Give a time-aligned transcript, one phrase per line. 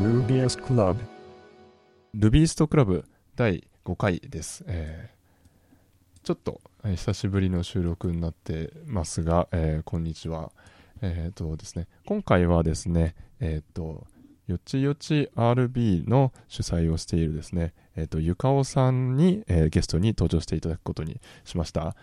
[0.00, 0.96] Ruby's Club
[2.14, 3.04] ルビーストクラブ
[3.36, 4.64] 第5回です。
[4.66, 5.20] えー
[6.22, 10.52] ちょっと、えー久しぶりの収録になってますが、えーこんにちは。
[11.02, 14.06] えっ、とですね、今回はですね、えっ、と、
[14.46, 21.94] よちよち RB の主催をしているですね、えっ、と、ゆかおさんに、えーゲストに登場していただくことにしました。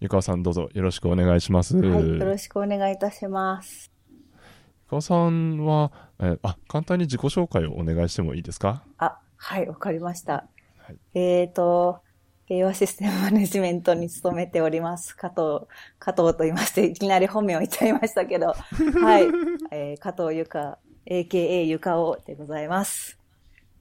[0.00, 1.78] ゆかおさんどうぞよろしくお願いします。
[1.78, 3.95] はい、ゆよろしくお願いいたします。
[4.86, 8.82] かおさんは、えーあ、簡単に自己紹介をお願いしてもいいですか？
[8.98, 10.46] あ、はい、わかりました。
[10.78, 12.00] はいえっ、と、
[12.46, 15.16] 平和システムマネジメントに勤めております。
[15.16, 15.66] 加藤、
[15.98, 18.54] 加藤と言いまして、いきなり本名を言っちゃいましたけど、
[19.02, 19.24] はい、
[19.72, 20.78] えー加藤ゆか、
[21.10, 23.18] AKA ゆかおでございます。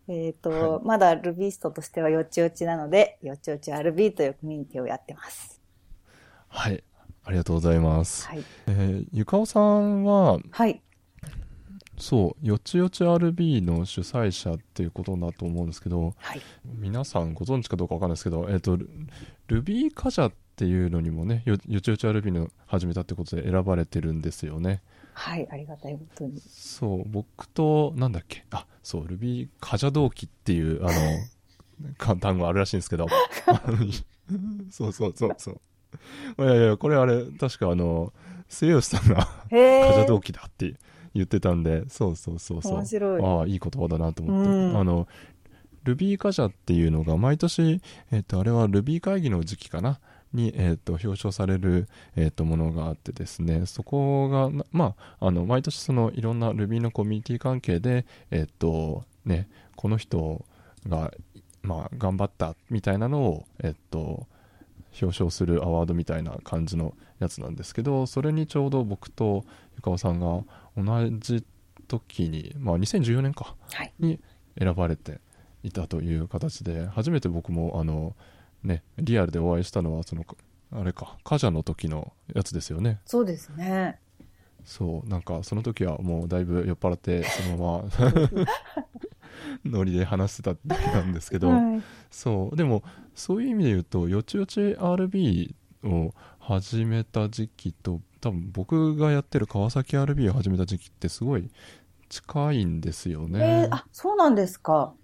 [0.08, 5.62] えっ、と、はいまだルビーストとしてはよちよちなので、よちよち RB というコミュニティをやってます。
[6.48, 6.84] はい。
[7.24, 8.28] ありがとうございます。
[8.28, 8.44] はい。
[8.68, 10.82] えーゆかおさんは、はい。
[11.98, 16.42] そう、よちよち RB の主催者っていうことだと思うんですけど、はい。
[16.66, 18.90] 皆さんご存知かどうかわかんないですけど、えっ、と、ル
[19.48, 24.82] ルビーカジャっていうのにもね、よよちよち RB の始めたってことで選ばれてるんですよね。
[25.14, 26.42] はい、ありがたいことに。
[26.42, 33.08] そう、僕と、なんだっけ、あ、そう、ルビーカジャ同期っていう、あの、 か単語あるらしいんですけど、
[34.70, 35.60] そうそうそうそう。
[36.40, 38.14] いやいや、これあれ、確かあの、
[38.50, 40.76] 末吉さんが、カジャ同期だって
[41.16, 42.74] 言ってたんで、そうそうそうそう。
[42.74, 44.52] 面白いああ、いい言葉だなと思って。
[44.52, 45.08] うんあの、
[45.86, 50.00] ルビーカジャっていうのが毎年、えっ、と、あれはルビー会議の時期かな？
[50.34, 60.44] に、えっ、と、表彰される、えっ、と、ものがあってですね、そこが、なまあ、あの、毎年その、いろんなルビーのコミュニティ関係で、えっ、と、ね、この人
[60.90, 61.14] が、
[61.62, 64.28] まあ、頑張ったみたいなのを、えっ、と、
[65.02, 69.44] 表彰するアワードみたいな感じのやつなんですけどそれにちょうど僕と
[69.76, 70.44] ゆかおさんが
[70.78, 71.46] 同じ
[71.88, 73.94] 時にまあ2014年かはい。
[74.00, 74.20] に
[74.60, 75.20] 選ばれて
[75.64, 78.16] いたという形で初めて僕もあの
[78.64, 80.26] ねリアルでお会いしたのはその
[80.72, 84.00] あれかカジャの時のやつですよねそうですね。
[84.64, 87.90] そうなんかその時はもうだいぶ酔っ払ってそのまま
[89.64, 92.82] ノリで話してただけなんですけど、はいそうでも
[93.14, 95.54] そういう意味で言うとよちよち RB
[95.84, 101.48] を始めた時期と多分僕がやってる川崎 RB を始めた時期ってすごい
[102.10, 104.96] 近いんですよえねー、あ、そうなんですか。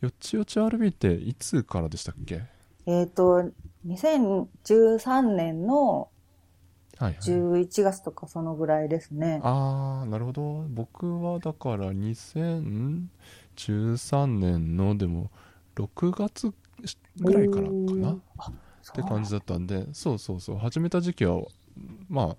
[0.00, 2.42] よちよち RB っていつからでしたっけ？
[2.86, 3.52] えっ、と、
[3.86, 6.08] 2013年の
[6.98, 9.40] はい、はい、11月とかそのぐらいですね。
[9.44, 10.64] ああなるほど。
[10.68, 15.30] 僕はだから2013年のでも
[15.76, 16.52] 6月
[17.20, 18.18] ぐらいからかなっ
[18.92, 20.56] て感じだったんでそうそうそう。
[20.56, 21.42] 始めた時期は
[22.08, 22.36] ま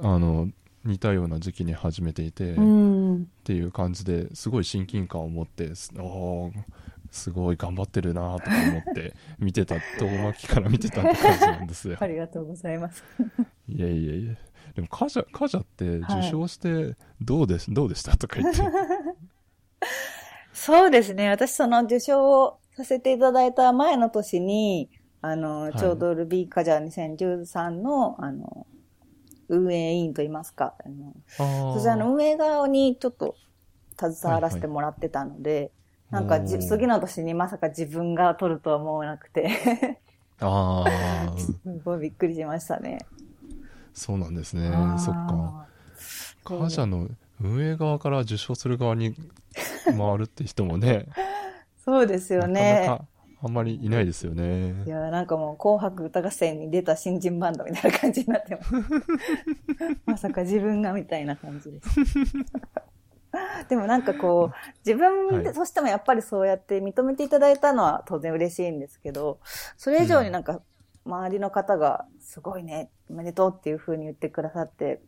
[0.00, 0.48] ああの
[0.84, 3.28] 似たような時期に始めていて、うっん。
[3.44, 6.52] ていう感じですごい親近感を持ってすおー
[7.10, 13.02] すごい頑張ってるなとか思って 見てた遠巻きから見てたって感じなんですよありがとうございます。
[13.68, 14.34] いやいやいや
[14.74, 18.60] でもカジャカジャって受賞してどうで,、どうでしたとか言って
[20.52, 21.28] そうですね。
[21.30, 25.72] 私その受賞をさせていただいた前の年に、あの、い。
[25.76, 28.66] ちょうどルビーカジャー2013の、あの、
[29.48, 33.34] 運営委員といいますか、あの、そちらの運営側にちょっと
[33.98, 35.72] 携わらせてもらってたので、
[36.10, 36.68] なんかじおー。
[36.68, 39.98] 次の年にまさか自分が取るとは思わなくて、
[40.40, 41.38] あー。
[41.38, 41.52] す
[41.84, 42.98] ごいびっくりしましたね。
[43.94, 44.70] そうなんですね。
[44.98, 45.66] そっか。
[46.44, 47.08] カジャの
[47.40, 49.14] 運営側から受賞する側に
[49.84, 51.06] 回るって人もね。
[51.84, 52.84] そうですよなね。
[52.86, 53.04] かなか
[53.40, 58.72] あんまりいないですよねいや、なんかもう、紅白歌合戦に出た新人バンドみたいな感じになってます。
[60.06, 61.88] まさか自分がみたいな感じです。
[63.68, 69.38] でもなんかこう、自分はいとしてもやっぱりそうやって認めていただいたのは当然嬉しいんですけど、
[69.76, 70.62] それ以上になんか
[71.04, 75.00] 周りの方がすごいね、おめでとうっていう風に言ってくださって、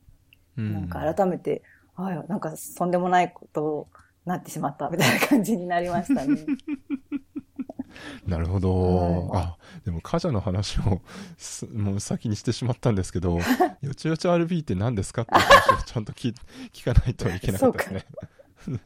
[0.56, 1.62] うんなんか改めて、
[1.96, 3.88] ああ、なんかとんでもないこと
[4.26, 6.37] になってしまったみたいな感じになりましたね。
[8.26, 11.00] なるほど、はあでもカジャの話を
[11.37, 13.38] すもう先にしてしまったんですけど
[13.81, 16.34] よちよち RB って何ですかっていう話をちゃんと聞
[16.72, 18.00] 聞かないといけなかったで
[18.58, 18.81] すね。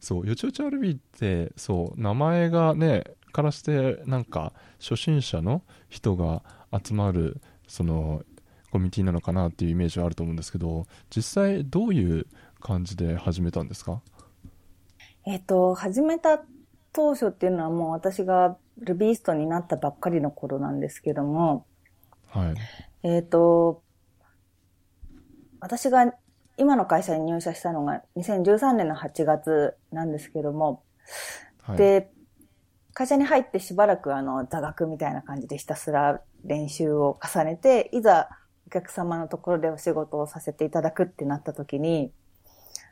[0.00, 6.42] そうよちよち RB ってそう名前がねからしてなんか初心者の人が
[6.72, 8.24] 集まるその
[8.70, 12.26] コミュニティなのかなっていうイメージはあると思うんですけど実際どういう
[12.60, 14.00] 感じで始めたんですか？
[15.26, 16.42] えっと、始めた
[16.92, 21.66] 当初っていうのはもう私がルビーストになったばっかりの頃なんですけども、
[22.28, 22.54] はい。
[23.02, 23.82] えっと、
[25.60, 26.12] 私が
[26.56, 30.82] 今の会社に入社したのが2013年の8月なんですけども、
[31.62, 32.10] はい、で、
[32.92, 38.28] 会社に入ってしばらくあの座学みたいな感じでひたすら練習を重ねて、いざ
[38.66, 42.12] お客様のところでお仕事をさせていただくってなった時に、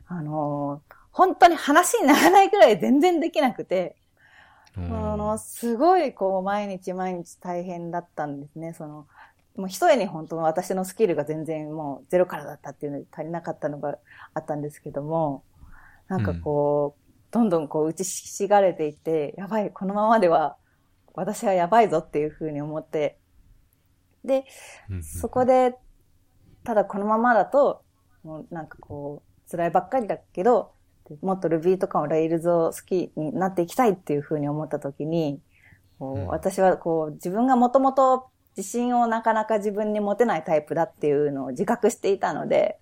[0.06, 0.82] あの、
[1.19, 3.97] 本当に話にならないぐらい全然できなくて、
[4.76, 4.81] あ
[5.17, 8.73] の、すごいこう毎日毎日大変だったんですね。
[8.73, 9.09] その、
[9.56, 13.99] もう一重に本当の私のスキルが全然もうゼロからだったっていうので足りなかったのが
[14.32, 15.43] あったんですけども、
[16.06, 20.56] なんかこう、うん、どんどんこう打ちひしがれていって、やばい、このままでは
[21.15, 23.19] 私はやばいぞっていうふうに思って、
[24.25, 24.44] で、
[25.03, 25.75] そこで、
[26.62, 27.82] ただこのままだと、
[28.23, 30.77] もうなんかこう、辛いばっかりだけど、
[31.22, 35.40] もっと Ruby とかも Rails を好きになっていきたいっていうふうに思ったときに、
[35.99, 42.78] こう私はこう自分がもともと自信をなかなか自分に持てないタイプだっていうのを自覚していたので、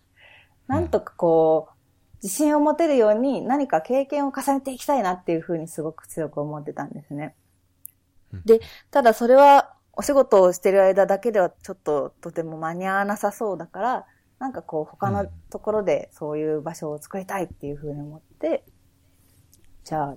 [0.66, 7.34] なんとかこう、自信を持てるように何か経験を重ねていきたいなっていうふうにすごく強く思ってたんですね。
[8.44, 14.06] で、ただそれはお仕事をしてる間だけではちょっととても間に合わなさそうだから、
[14.38, 18.64] なんかこう他のところでそういう場所を作りたいっていうふうに思って、
[19.84, 20.16] じゃあ、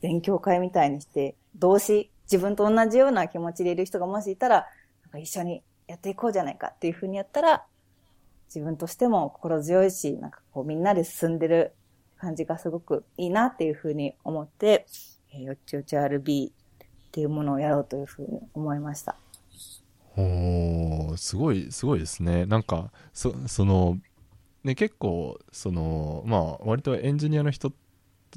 [0.00, 4.66] 勉強会みたいにして、同志、自分と同じような気持ちでいる人がもしいたら、
[5.02, 7.64] なんか一緒にやっていこうじゃないかっていうふうにやったら、
[8.48, 11.72] 自分としても心強いし、なんかこうみんなで進んでる
[12.18, 14.86] 感じがすごくいいなっていうふうに思って、
[15.32, 16.52] えー、よっちよち RB っ
[17.12, 19.16] ていうものをやろうというふうに思いました。
[20.16, 22.46] おすごい、すごいですね。
[22.46, 23.98] なんか、そ、その、
[24.64, 27.72] ね、結構、その、まあ、割とエンジニアの人っ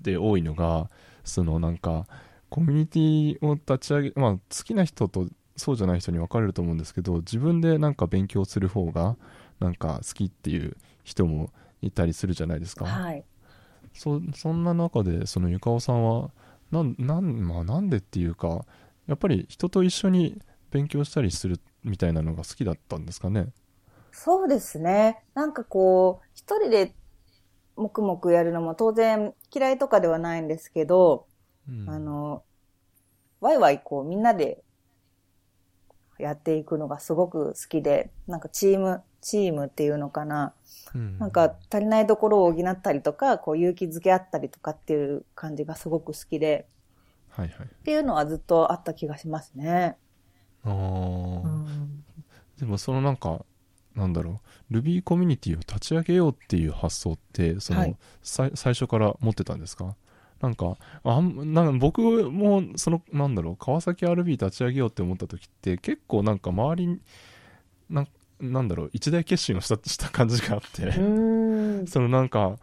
[0.03, 0.89] て多いのが、
[1.23, 2.07] そのなんか、
[2.49, 5.27] コミュニティを立ち上げ、まあ、好きな人と
[5.57, 9.15] そうじゃない人に分かれると思うんですけど、自分でなんか勉強する方が、
[9.59, 11.51] なんか好きっていう人も
[11.81, 12.85] いたりするじゃないですか。
[12.85, 13.23] はい。
[13.93, 16.31] そ、そんな中で、そのゆかおさんは、
[16.71, 18.65] なん、なん、まあ、なんでっていうか、
[19.07, 20.41] やっぱり人と一緒に
[20.75, 23.47] 勉強したりするみたいなのが好きだったんですかね
[24.11, 25.23] そうですね。
[25.33, 26.93] なんかこう、一人で
[27.77, 31.27] 黙々やるのも当然嫌いとかではないんですけど、
[31.69, 32.43] うん、あの、
[33.39, 34.63] ワイワイこうみんなで
[36.17, 40.53] やっていくのがすごく好きで、なんかチーム、チームっていうのかな。
[40.93, 46.67] うん、なんか足りないところを補ったりとか、こう勇気づけ合ったりとかっていう感じがすごく好きで、
[47.29, 47.67] はいはい。
[47.67, 49.97] っていうのはずっとあった気がしますね。
[50.65, 52.03] ああ、うん、
[52.59, 53.45] でもそのなんか、
[53.95, 54.41] なんだろ
[54.71, 59.95] う、Ruby コミュニティを立ち上げようっていう発想って、その、はい、最初から持ってたんですか？
[60.41, 66.99] なんか、あなん僕も、その、なんだろう、川崎 RB 立ち上げようって思った時って、結構なんか周りに、
[67.89, 68.05] な
[68.41, 70.91] なんだろう、一大決心をした した感じがあって。
[71.87, 72.57] そのなんか、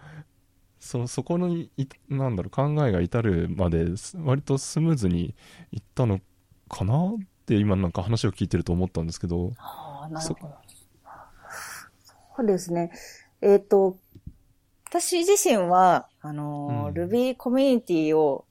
[0.81, 1.71] そそこのい、
[2.09, 5.35] なんだろう、考えが至るまで、割とスムーズに
[5.71, 6.21] いったの
[6.69, 9.53] かなって今なんか話を聞いてると思ったんですけど。
[9.59, 10.55] ああ、なるほど。
[12.37, 12.93] そうですね。
[13.43, 13.99] えっ、ー、と、
[14.89, 18.47] 私自身は、あの、うん、Ruby コミュニティを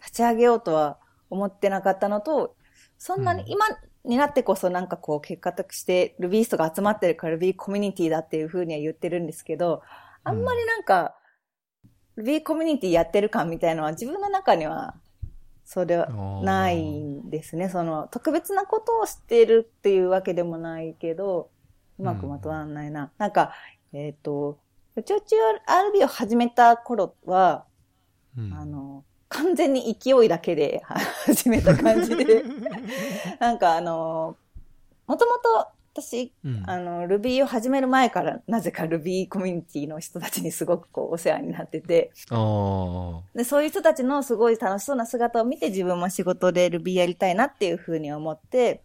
[0.00, 0.98] 立ち上げようとは
[1.30, 2.56] 思ってなかったのと、
[2.96, 3.66] そんなに今
[4.04, 9.82] になってこそなんかこう結果として Rubyist が集まってるから Ruby コミュニティだっていうふうには言ってるんですけど、
[10.22, 11.14] あんまりなんか、
[12.16, 14.94] Ruby コミュニティやってる感みたいのは自分の中には
[15.64, 16.08] それは
[16.42, 17.68] ないんですね。
[17.68, 21.50] その特別なことをしているっていうわけでもないけど、
[21.98, 23.04] うまくまとまらないな。
[23.04, 23.52] うん、なんか、
[23.92, 24.58] えっ、ー、と、
[24.96, 27.64] 宇宙中 RB を始めた頃は、
[28.36, 30.82] うん、あの、完全に勢いだけで
[31.26, 32.44] 始めた感じで
[33.40, 34.36] なんかあの、
[35.06, 42.10] もともと私、うん、あの、Ruby を始める前から、なぜか Ruby コミュニティの人たちにすごくこう、お世話になってて。
[43.32, 48.82] で、そういう人たちのすごい楽しそうな姿を見て、自分も仕事で Ruby やりたいなっていうふうに思って、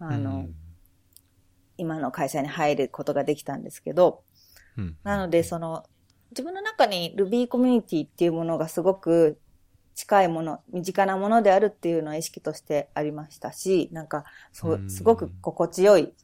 [0.00, 0.54] あの、うん、
[1.76, 4.24] 今の会社に入ることができたんですけど、
[4.76, 5.84] うん、なので、その、
[6.30, 9.38] 自分の中に Ruby コミュニティっていうものがすごく
[9.94, 16.14] 近いもの、身近なものであるっていうのは意識としてありましたし、なんか、そう、すごく心地よい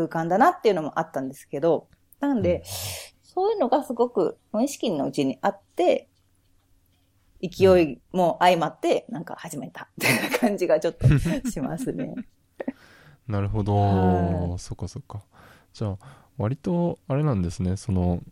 [0.00, 1.88] 空間だなっていうのもあったんですけど、
[2.20, 2.62] なんで、
[3.22, 6.08] そういうのがすごく無意識のうちにあって、
[7.42, 11.06] 勢いも相まって、なんか始めたっていう感じがちょっと
[11.50, 12.14] しますね。
[13.28, 14.56] なるほど。
[14.58, 15.22] そっかそっか。
[15.72, 15.98] じゃあ、
[16.36, 18.22] 割と、あれなんですね、その、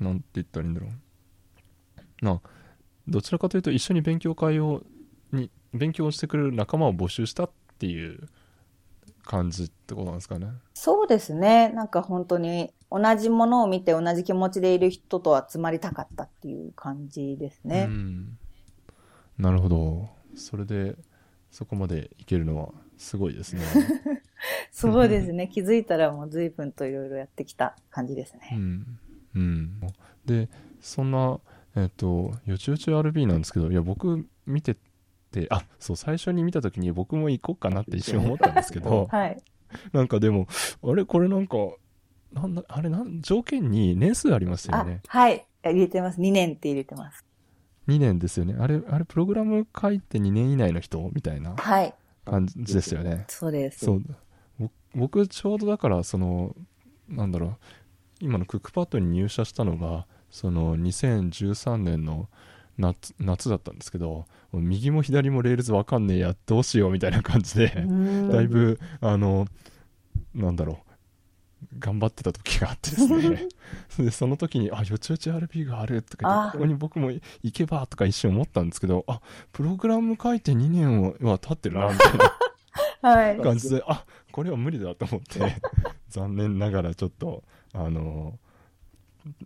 [0.00, 2.24] なんて言ったらいいんだろう。
[2.24, 2.40] な、
[3.08, 4.82] どちらかというと一緒に勉強会を、
[5.32, 8.28] に、勉強をしてくれる仲間を募集したっていう
[9.24, 10.48] 感じってことなんですかね。
[10.74, 11.70] そうですね。
[11.70, 17.86] なんか本当に同じものを見て同じ気持ちでいる人と集まりたかったっていう感じですね。
[17.88, 18.38] うん、
[19.38, 20.08] なるほど。
[20.36, 20.96] それで、
[21.50, 23.62] そこまでいけるのはすごいですね。
[24.70, 25.48] そうですね。
[25.48, 28.56] 気づいたらもう随分といろいろやってきた感じですうね。
[28.56, 28.98] ん。
[29.34, 29.80] うん。
[30.26, 30.48] で、
[30.80, 31.38] そんな、
[31.76, 34.80] えっ、と、よちよち RB なんですけど、いや、僕見てて、
[35.50, 39.42] あ、そう、最初に見た時に僕も行こうかなって 一瞬思ったんですけど、 はい。
[39.92, 40.46] なんかでも、
[40.82, 41.56] あれ、これなんか、
[42.32, 45.44] なんだ、あれ、なん、条件に年数ありますよあね。、はい。
[45.64, 46.20] 入れてます。
[46.20, 47.24] 2年って入れてます。
[47.88, 48.54] 2年ですよね。
[48.58, 51.10] あれ、あれ、プログラム書いて2年以内の人？
[51.12, 51.94] みたいなはい。
[52.24, 53.24] 感じですよね。
[53.28, 53.84] そうです。
[53.84, 54.02] そう。
[54.58, 56.54] ぼ僕、ちょうどだから、その、
[57.08, 57.56] なんだろう、
[58.20, 62.28] 今のクックパッドに入社したのが、その、2013年の
[62.78, 69.46] 夏、夏だったんですけど、右も左も Rails わかんねえや、どうしようみたいな感じで、うんだいぶ、あの、
[70.34, 70.94] なんだろう、
[71.78, 73.48] 頑張ってた時があってですね。
[73.98, 79.20] で、その時に、あ、よちよち.rb があるとか言って、あここに僕も行けばとか一瞬思ったんですけど、あ、
[79.52, 82.34] プログラム書いて2年は経ってるな、みたいな
[83.02, 83.40] はい。
[83.40, 85.56] 感じで、あ、これは無理だと思って、
[86.08, 88.38] 残念ながらちょっと、あの、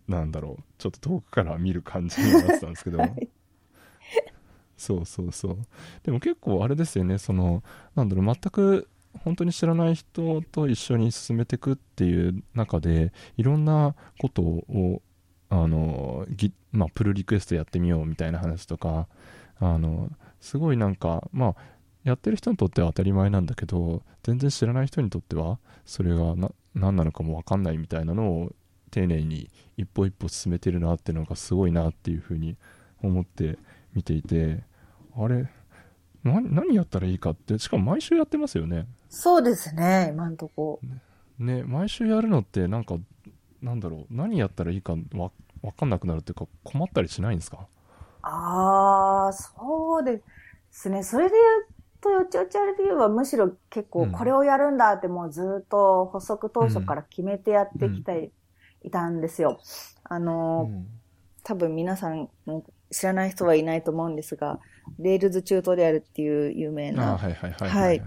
[0.07, 3.29] なんだろう、ちょっと遠くから見る感じになってたんですけど、はい。
[4.77, 5.57] そうそうそう。
[6.03, 7.63] でも結構あれですよね、その、
[7.95, 8.87] なんだろう、全く
[9.23, 15.01] 本当に知らない人と一緒に進めていくっていう中で、いろんなことを、
[15.49, 19.07] あの、ぎまあ、プルリクエストやってみようみたいな話とか、
[19.59, 20.09] あの、
[20.39, 21.55] すごいなんか、まあ、
[22.03, 28.51] やってる人にとっては当たり前なんだけど、全然知らない人にとっては、それがな何なのかもわかんないみたいなのを
[28.89, 32.57] 丁寧に一歩一歩進めてるなってのがすごいなっていうふうに
[33.01, 33.57] 思って
[33.93, 34.63] 見ていて、
[35.17, 35.49] あれ、
[36.23, 38.87] な何やったらいいかって、しかも毎週やってますよね。
[39.09, 40.79] そうですね、今んとこ。
[41.39, 42.97] ね、毎週やるのってなんか、
[43.61, 45.31] なんだろう、何やったらいいかわ
[45.61, 47.67] わかんなくなるっていうか困ったりしないんですか？
[48.21, 50.21] ああ、そうで
[50.71, 51.03] すね。
[51.03, 51.67] それで言う
[52.01, 58.31] と、よちよち.rb はむしろ結構うんこれをやるんだってもうずっと発足当初から決めてやってきて
[58.83, 59.59] いたんですよ。
[60.03, 60.69] あの、
[61.43, 64.59] 多分皆さんも知らない人はいないと思うんですが、
[64.99, 67.51] Rails チュートリアルっていう有名ああ、な、はいはい。
[67.51, 68.01] はいはい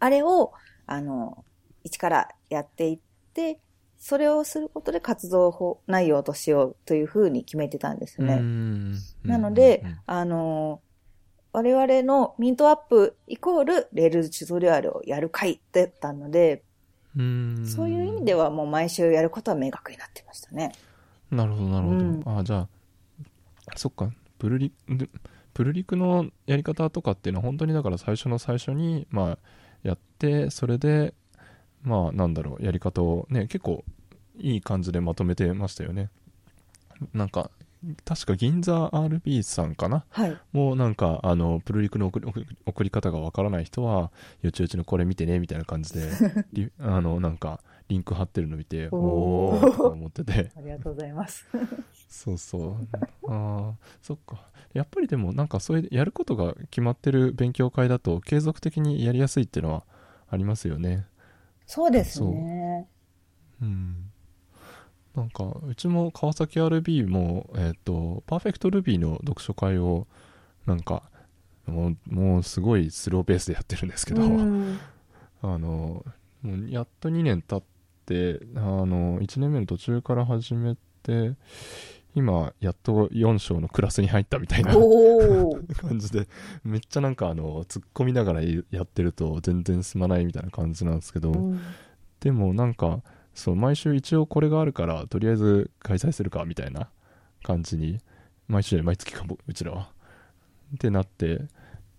[0.00, 0.52] あれを、
[0.86, 1.44] あの、
[1.82, 2.98] 一からやっていっ
[3.32, 3.58] て、
[3.96, 8.34] それをすることで活動内容としようというふうに決めてたんですね。
[8.34, 8.94] うん。
[9.24, 10.82] なので、うんあの、
[11.52, 16.64] 我々のミートアップイコール Rails チュートリアルをやる会だったので、
[17.16, 17.66] うん。
[17.66, 20.72] そういう意味ではもう毎週やることは明確になってましたね。
[21.30, 22.22] なるほどなるほど、うん。
[22.26, 22.68] ああじゃあ
[23.76, 24.10] そっか。
[24.38, 25.08] プルリで
[25.54, 29.38] プルリクのやり方とかっていうのは本当にだから最初の最初にまあ
[29.82, 31.14] やってそれで
[31.82, 33.84] まあなんだろうやり方をね結構
[34.36, 36.10] いい感じでまとめてましたよね。
[37.12, 37.50] なんか
[38.04, 40.04] 確か銀座 RB さんかな？
[40.10, 40.36] はい。
[40.52, 42.26] もうなんかあのプルリクの送り
[42.66, 44.10] 送り方がわからない人は
[44.42, 46.08] よちよちのこれ見てねみたいな感じで
[46.52, 51.46] リあのなんかリンク貼ってるの見ておおと思ってて ありがとうございます。
[52.08, 52.88] そうそう。
[53.28, 54.48] ああ、そっか。
[54.72, 59.84] やっぱりでもなんかそういうやることが決まってる勉強会だと継続的にやりやすいっていうのは
[60.28, 61.06] ありますよね。
[61.66, 62.88] そうですね。
[63.60, 64.10] うん。
[65.14, 70.06] なんか、うちも川崎 RB も、えっ、と、パーフェクト Ruby の読書会を、
[70.66, 71.04] なんか、
[71.66, 74.78] もう、もうすごいスローペースでやってるんですけど、うん
[75.42, 76.04] あの、
[76.42, 77.62] もうやっと2年経っ
[78.06, 81.34] て、あの、1年目の途中から始めて、
[82.16, 84.74] 今、やっと4章のクラスに入ったみたいな。
[85.80, 86.28] 感じで、
[86.64, 91.60] めっちゃなんかあの、突っ込みながらやってると全然進まないみたいな感じなんですけど、うん
[92.20, 93.02] でもなんか、
[93.34, 96.88] そう、毎週一応これがあるから、とりあえず開催するかみたいな
[97.42, 97.98] 感じに、
[98.48, 99.90] 毎週、毎月か、僕うちらは。
[100.74, 101.42] ってなって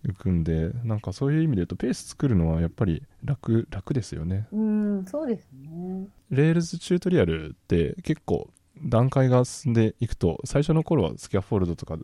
[0.04, 4.46] いくんで、なんかそういう意味で言うと、ペース作るのはやっぱり楽、楽ですよね。
[4.52, 6.08] うん、そうですね。
[6.30, 8.50] Rails チュートリアルって結構
[8.82, 11.96] 段階が進んでいくと、最初の頃は scaffold とか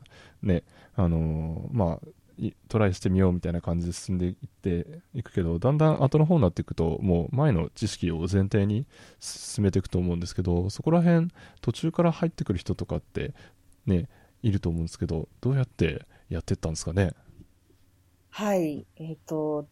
[0.43, 2.13] ね、あのーまあ、い
[2.69, 8.87] トライしてみようみたいな感じで進んでいっていくけど、だんだん後の方になっていくと、もう前の知識を前提に
[9.21, 11.29] 進めていくと思うんですけど、そこら辺
[11.61, 13.35] 途中から入ってくる人とかって
[13.87, 14.09] ね、
[14.43, 17.13] いると思うんですけど、どうやってやってったんですかね？
[18.31, 18.87] はい。
[18.97, 19.69] えっ、と、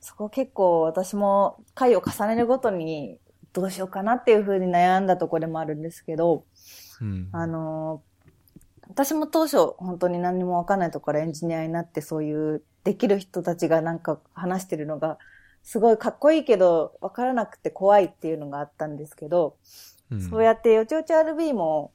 [0.00, 3.18] そこ結構私も回を重ねるごとに
[3.52, 6.44] どうしようかなっていうふうに悩んだところでもあるんですけど、
[7.00, 7.28] うん。
[7.32, 8.05] あのー
[8.88, 15.18] 私も当初本当に何にもわかんないところからエンジニアになってそういうできる人たちがなんか話してるのが
[15.66, 19.56] すごいかっこいいけど、わからなくて怖いっていうのがあったんですけど、
[20.12, 20.20] うん。
[20.22, 21.92] そうやってよちよち RB も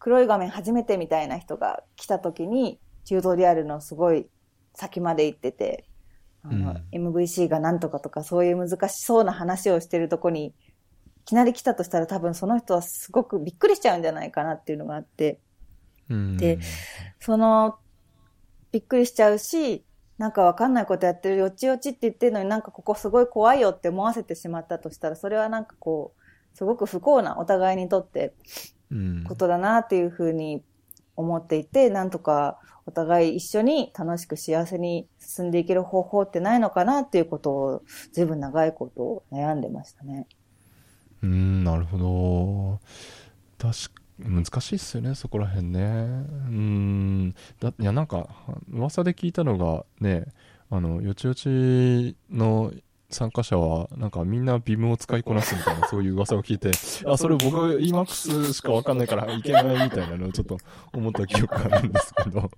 [0.00, 4.26] 黒い画面初めてみたいな人が来た時に、チュートリアルのすごい
[4.74, 5.84] 先まで行ってて、
[6.42, 10.52] あの、MVC がなんとかとかそういう難しそうな話をしてるとこに、い
[11.26, 15.38] きなり来たとしたら多分その人はすごくびっくりしちゃうんじゃないかなっていうのがあって、うん
[16.36, 16.58] で
[17.20, 17.78] その、
[18.72, 19.84] びっくりしちゃうし、
[20.18, 28.34] なんかわかんないことやってるよちよちって言ってるのになんかここすごい怖いよって思わせてしまったとしたら、それはなんかこう、すごく不幸なお互いにとって
[28.90, 29.24] うん。
[29.24, 30.62] ことだなっていうふうに
[31.16, 37.82] 思っていて、なんとかお互い一緒に楽しく幸せに進んでいける方法ってないのかなっていうことを、
[38.12, 40.26] ずいぶん長いこと悩んでましたね。
[41.22, 42.80] うんなるほど。
[43.58, 45.80] 確か難しいっすよねそこら辺ね。
[45.80, 45.84] う
[46.50, 47.34] ん。
[47.60, 48.28] だいやなんか
[48.70, 50.26] 噂で聞いたのがね
[50.70, 52.72] あのよちよちの
[53.10, 56.70] 参加者はなんかみんなビムを使いこなすみたいな そういう噂を聞いて
[57.08, 60.58] あそれ僕 EMAX しかわかんないからいけないみたいなのをちょっと
[60.92, 62.50] 思った記憶があるんですけど。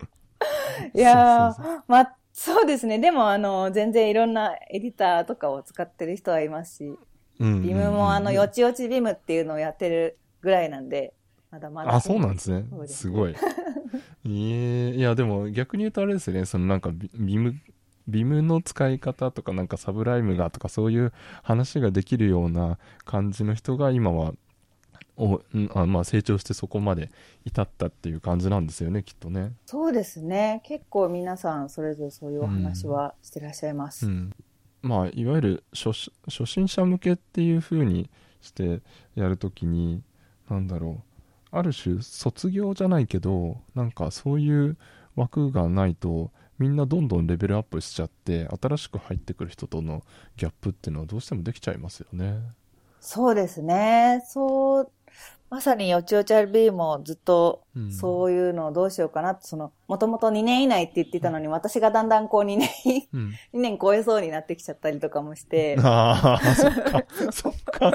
[0.94, 3.00] いやーまあ、そうですね。
[3.00, 6.98] でも、あの、全然いろんなエディターとかを使ってる人はいますし、
[7.40, 11.14] うんビムもあの、うんよちよちビムっていうのをやってるぐらいなんで、
[11.50, 11.94] まだまだ。
[11.94, 13.32] あ、そうなんですねすすごい。
[13.32, 13.34] い
[14.26, 17.54] えいや、でも逆に言うとあれですね、そのなんかビビム、
[18.06, 21.12] ビムの使い方とかなんかサブライムがとかそういう
[21.42, 24.34] 話ができるような感じの人が今は、
[25.16, 27.10] おんあまあ、成長してそこまで
[27.44, 29.52] 至ったっていう感じなんですよね、きっとね。
[29.66, 30.62] そうですね。
[30.64, 34.06] 結構皆さんそれぞれそういうお話はしてらっしゃいます。
[34.06, 34.32] うん。
[34.82, 38.08] まあ、いわゆる初し初心者向けっていう風に
[38.40, 38.80] して
[39.16, 40.02] やるときに、
[40.48, 41.07] なんだろう。
[41.50, 44.76] ある種、卒業じゃないけど、なんかそういう
[45.16, 50.02] 枠がないと、みんなどんどんレベルアップしちゃって、新しく入ってくる人との
[50.36, 52.40] ギャップっていうのはどうしてもできちゃいますよね。
[53.00, 54.22] そうですね。
[54.26, 54.92] そう、
[55.50, 62.68] まさによちよち RB もずっとうんそういうのをどうしようかなって、その、もともと2年以内って言ってたのに、私がだんだんこう2年、
[63.12, 63.28] うん。
[63.54, 67.92] 2年超えそうになってきちゃったりとかもして、ああ、そっか、 そっか。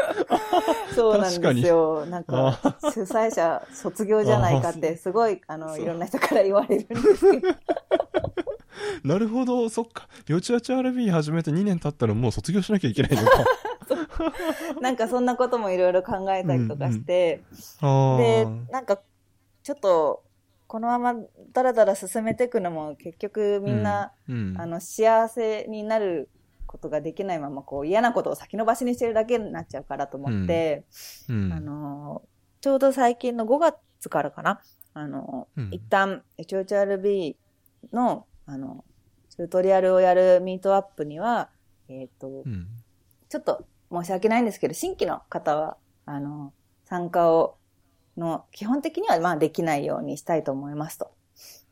[0.95, 2.05] そうなんですよ。
[2.05, 7.47] なんかあ、主催者卒業じゃないかって、すごい、あの、いろんな人から言われるんですけど。
[9.03, 10.07] なるほど、そっか。
[10.27, 13.45] よちよち RB 始めて2年経ったらもう卒業しなきゃいけないのか。
[14.81, 17.43] なんかそんなこともいろいろ考えたりとかして、
[17.81, 18.99] あでー、なんか、
[19.63, 20.23] ちょっと、
[20.67, 21.15] このまま
[21.51, 26.29] だらだら進めていくのも結局みんな、うん、あの、幸せになる
[26.65, 30.83] ことができないまま、こう、嫌なことを先延ばしにしてるだけになっちゃうからと思って、
[31.29, 32.23] うん、あの、
[32.61, 34.61] ちょうど最近の5月からかな、
[34.93, 35.69] あの、うん。
[35.71, 37.35] 一旦、HHRB
[37.91, 38.83] の、あの、
[39.29, 41.49] チュートリアルをやるミートアップには、
[41.89, 42.67] えっ、とう、ん、
[43.29, 46.53] ちょっと申し訳ないんですけど、新規の方は、あの、
[46.86, 47.56] 参加を、
[48.17, 51.12] の、基本的にはまあできないようにしたいと思いますと。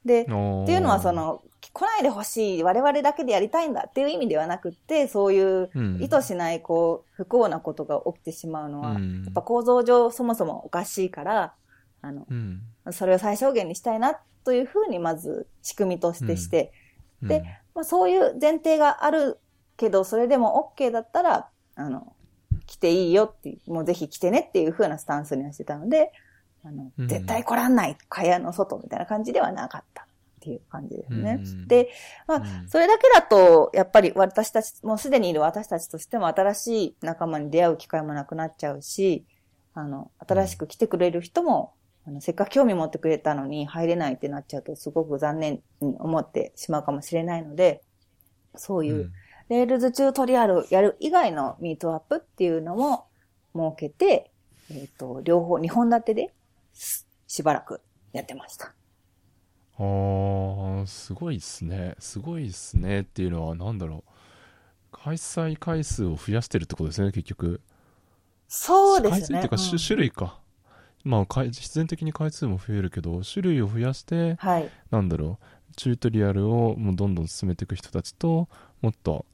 [0.06, 0.34] で、ってい
[0.78, 1.42] うのはそ、の、
[1.74, 6.02] 来ないでほしい、我々だけでやりたいんだっていう意味ではなくって、そういううん。
[6.02, 9.24] 意図しない、こう、不幸なことが起きてしまうのは、うん。
[9.24, 11.54] やっぱ構造上そもそもおかしいから、
[12.02, 16.72] あの、うん、それを最小限にしたいなというふうにまず仕組みとしてして、
[17.22, 17.44] で
[17.76, 19.40] まあ、そういう前提がある
[19.78, 22.14] けど、それでも OK だったら、あの、
[22.66, 26.12] 来ていいよってもうぜひ来てねっていう風なスタンスにはしてたので、
[26.64, 27.08] あの、うん。
[27.08, 30.06] 絶対来らんない、蚊帳の外みたいな感じではなかったっ
[30.42, 31.40] ていう感じですね。
[31.42, 31.68] うん。
[31.68, 31.90] で、
[32.28, 32.70] まあ、うん。
[32.70, 39.26] それだけだと、やっぱり私たち、もうすでにいる私たちとしても新しい仲間に出会う機会もなくなっちゃうし、
[39.74, 41.74] あの、新しく来てくれる人も、
[42.06, 47.82] あの、せっかく興味持ってくれたのに入れないってなっちゃうと、すごく残念に思ってしまうかもしれないので、
[48.56, 49.12] そういう、うん
[49.52, 53.08] Rails チュートリアルやる以外のミートアップっていうのも
[53.54, 54.32] 設けて、
[54.72, 56.34] えっ、と、両方、2本立てで
[56.72, 57.82] すしばらく
[58.14, 58.74] やってました。
[59.78, 64.12] あーすごいっすねすごいっすねっていうのは何だろう
[64.92, 67.60] 開催回数を増やしてるってことですね結局
[68.48, 69.18] そうですね。
[69.18, 70.40] 回数っていうか、種ん種類か
[71.04, 74.70] まあ必然的に回数も増えるけど種類を増やしてはい。
[74.92, 78.48] なんだろうチュートリアルをもうどんどん進めていく人たちと
[78.82, 79.26] もっと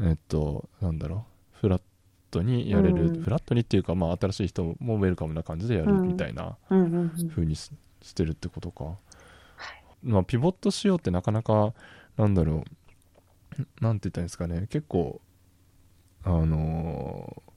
[0.00, 1.58] えっとなんだろう。
[1.60, 1.82] フラッ
[2.30, 3.22] トにやれる、うん。
[3.22, 7.28] フラットにっていうかまあ新しい人もウェルカムな感じでやるみたいなうんうんうん。
[7.30, 7.70] 風にし
[8.02, 8.96] してるってことか、
[10.02, 11.72] まあピボットしようってなかなか
[12.16, 13.62] なんだろう。
[13.80, 14.66] なんて言ったらいいんですかね。
[14.68, 15.20] 結構
[16.24, 17.54] あのー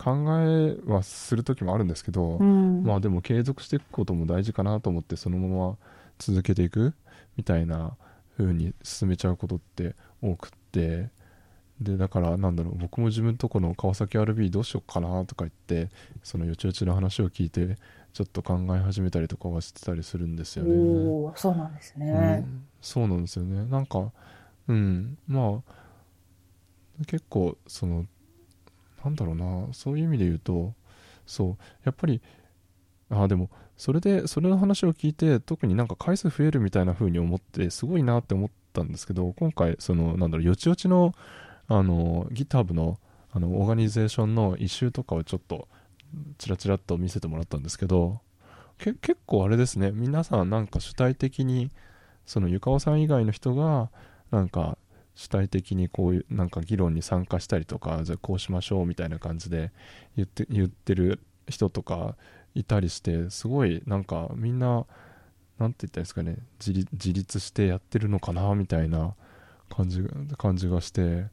[0.00, 0.12] 考
[0.46, 2.84] えはする時もあるんですけど、うん。
[2.84, 5.76] まあでも継続していくことも大事かなと思ってそのまま
[6.20, 6.94] 続けていく
[7.36, 7.96] みたいな
[8.36, 11.10] 風に進めちゃうことって多くって
[11.80, 15.90] でだからなんだろう僕も自分とこの川崎 RB どうしようかなとか言って
[16.24, 17.76] そのよちよちの話を聞いて
[18.12, 20.70] ちょっと考え始めたりとかはしてたりするんですよね。
[20.74, 22.38] おーそうなんですうね。
[22.38, 23.64] ん、そうなんですよね。
[23.66, 24.10] なんか
[24.66, 25.18] うん。
[25.28, 25.62] ま
[27.00, 28.06] あ結構その
[29.04, 29.68] なんだろうな。
[29.72, 30.72] そういう意味で言うと
[31.26, 31.56] そう。
[31.84, 32.20] やっぱり
[33.10, 41.14] ああでもそれでそれの話を聞いて特になんか回数増えるみたいな風に思ってすごいなって思ったんですけど今回そのなんだろうよちよちの
[41.68, 42.98] あの GitHub の
[43.30, 45.68] あのオーガニゼーションの一周とかをちょっと
[46.38, 48.20] チラチラっと見せてもらったんですけど
[48.78, 49.90] け結構あれですね。
[49.90, 51.70] 皆さんなんか主体的に
[52.24, 53.90] そのゆかおさん以外の人が
[54.30, 54.78] なんか
[55.14, 59.72] 主体的にこういうなんか議論に参加したりとかじゃあこうしましょうみたいな感じで
[60.16, 62.16] 言って言ってる人とか
[62.54, 64.86] いたりしてすごいなんかみんな
[65.58, 66.38] なんて言ったらいいですかね。
[66.60, 69.14] 自立自立してやってるのかなみたいな
[69.68, 70.02] 感じ
[70.38, 71.26] 感じがして。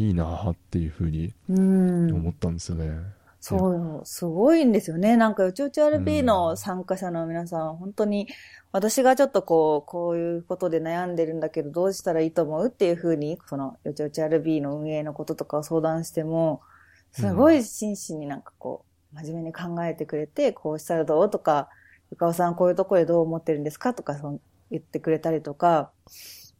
[0.00, 2.14] いいなっていうふうにうん。
[2.14, 2.98] 思ったんですよね。
[3.38, 5.16] そう、すごいんですよね。
[5.16, 8.28] なんか、よちよち RB の参加者の皆さん、本当に、
[8.72, 16.62] 私がちょっとこう、こういうことで悩んでるんだけど、どうしたらいいと思うっていうふうに、その、よちよち RB の運営のこととかを相談しても、
[17.12, 21.68] すごい真摯になんかこう、真面目に考えてくれて、こうしたらどうとか、
[22.10, 25.90] ゆかおさんこういうところでどう思ってるんですかとか、その言ってくれたりとか、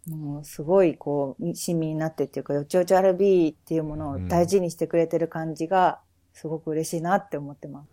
[0.09, 6.01] もうすごいこう、親身になってっていうか、よちよち RB っていうものを大事にしてくれてる感じが、
[6.33, 7.89] すごく嬉しいなって思ってます。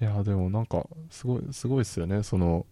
[0.00, 2.22] いやでもなんかすごいすごいですよね。
[2.22, 2.66] その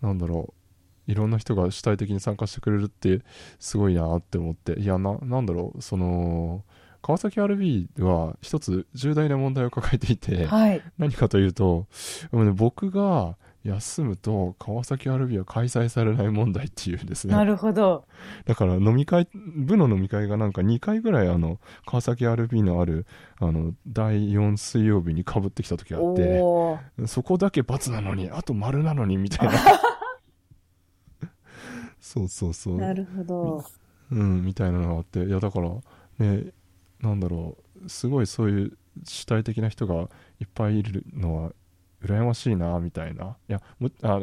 [0.00, 1.10] なんだろう。
[1.10, 3.22] いろんな人が主体的に参加してくれるって
[3.60, 4.78] すごいなって思って。
[4.80, 5.82] いやななんだろう。
[5.82, 6.64] その
[7.00, 10.82] 川崎 RB は一つ重大な問題を抱えていて、はい。
[10.98, 11.86] 何かというと
[12.54, 18.04] 僕が休むと川崎 RB は開催されない問題っていうんですねなるほど。
[18.44, 23.06] だから飲み会部の飲み会がなんか2回ぐらいあの川崎 RB のある
[23.38, 26.40] あの第4水曜日にかぶってきた時があって
[27.06, 29.54] そこだけ×なのに、あと丸なのに、みたいな。
[32.00, 32.78] そうそうそう。
[32.78, 33.64] なるほど。
[34.12, 35.24] うん、みたいなのがあって。
[35.24, 35.70] いや、だから、
[36.18, 36.52] ね、
[37.00, 40.08] なんだろう、すごいそういう主体的な人が
[40.40, 41.52] いっぱいいるのは、
[42.06, 43.36] 羨ましいな、みたいな。
[43.48, 44.20] いや、もあ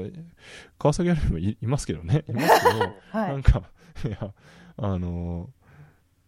[0.80, 2.24] 川崎あるもいいますけどね。
[2.30, 2.80] いますけど、
[3.12, 3.30] はい。
[3.34, 3.63] なんか、
[4.06, 4.34] いや、
[4.78, 5.50] あの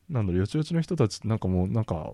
[0.10, 2.13] なんだろう、よちよちの人たちなんかもう、なんか、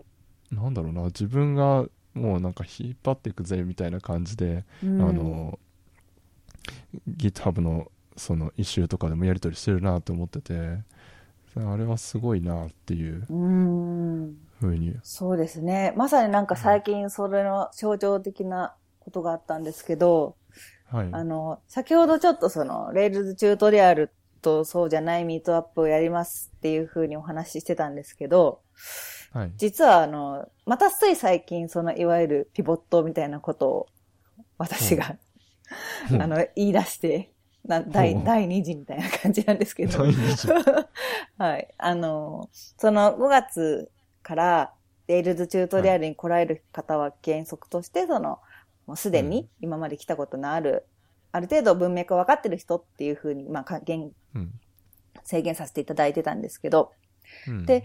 [0.51, 5.59] なんだろうな、自分がもうなんか引っ張っていくぜみたいな感じで、うんあの
[7.17, 10.83] GitHub のその一周とかでもやり取りしてるなと思ってて
[11.55, 14.37] あれはすごいなっていううん。
[14.59, 15.93] ふうにそうですね。
[15.97, 20.37] まさになんか最近それの象徴的なことがあったんですけど、
[20.89, 21.09] はい。
[21.11, 24.11] あの、先ほどちょっとその、 Rails チュートリアル
[24.41, 28.61] とそうじゃないミートアップをやりますっていうふうにお話ししてたんですけど、
[29.33, 29.51] はい。
[29.57, 33.87] 実はあの、またつい最近そのいわゆるピボットみたいなことを
[34.57, 35.15] 私が、
[36.11, 36.17] う。
[36.17, 37.31] ん あの、言い出して、
[37.65, 38.19] な第う。
[38.19, 39.99] ん第2次みたいな感じなんですけど。
[39.99, 40.47] 第二次。
[41.37, 41.73] はい。
[41.77, 43.89] あの、その5月
[44.21, 44.73] から、
[45.07, 48.39] Rails チュートリアルに来られる方は原則として、その、
[48.87, 50.85] もうすでに今まで来たことのある、
[51.31, 54.51] ある程度文脈分かってる人っていうふうに、まあ、か限うん。
[55.23, 56.91] 制限させていただいてたんですけど、
[57.47, 57.65] うん。
[57.65, 57.83] で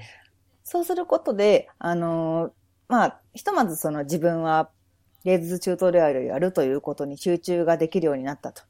[0.64, 2.52] そうすることで、あのー
[2.88, 4.70] まあ、ひとまずその自分は、
[5.24, 8.62] Rails チュートリアルをやるということに集中ができるようになったと。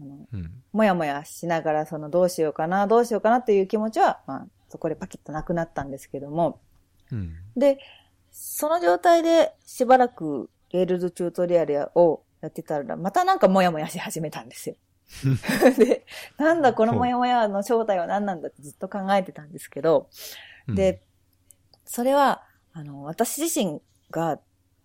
[0.00, 0.50] うん。
[0.72, 6.60] もやもやしながら、そのどうしようかな、どうしようかなっていう気持ちは、まあ、そこでパキッとなくなったんですけども、
[7.12, 7.34] うん。
[7.56, 7.78] で、
[8.30, 14.76] その状態でしばらく Rails チュートリアルをやってたら、またなんかもやもやし始めたんですよ。
[15.78, 16.04] で、
[16.36, 20.10] なんだこのもやもやの正体は何なんだってずっと考えてたんですけど、
[20.68, 21.02] で、
[21.84, 24.38] それは、あの、私自身が、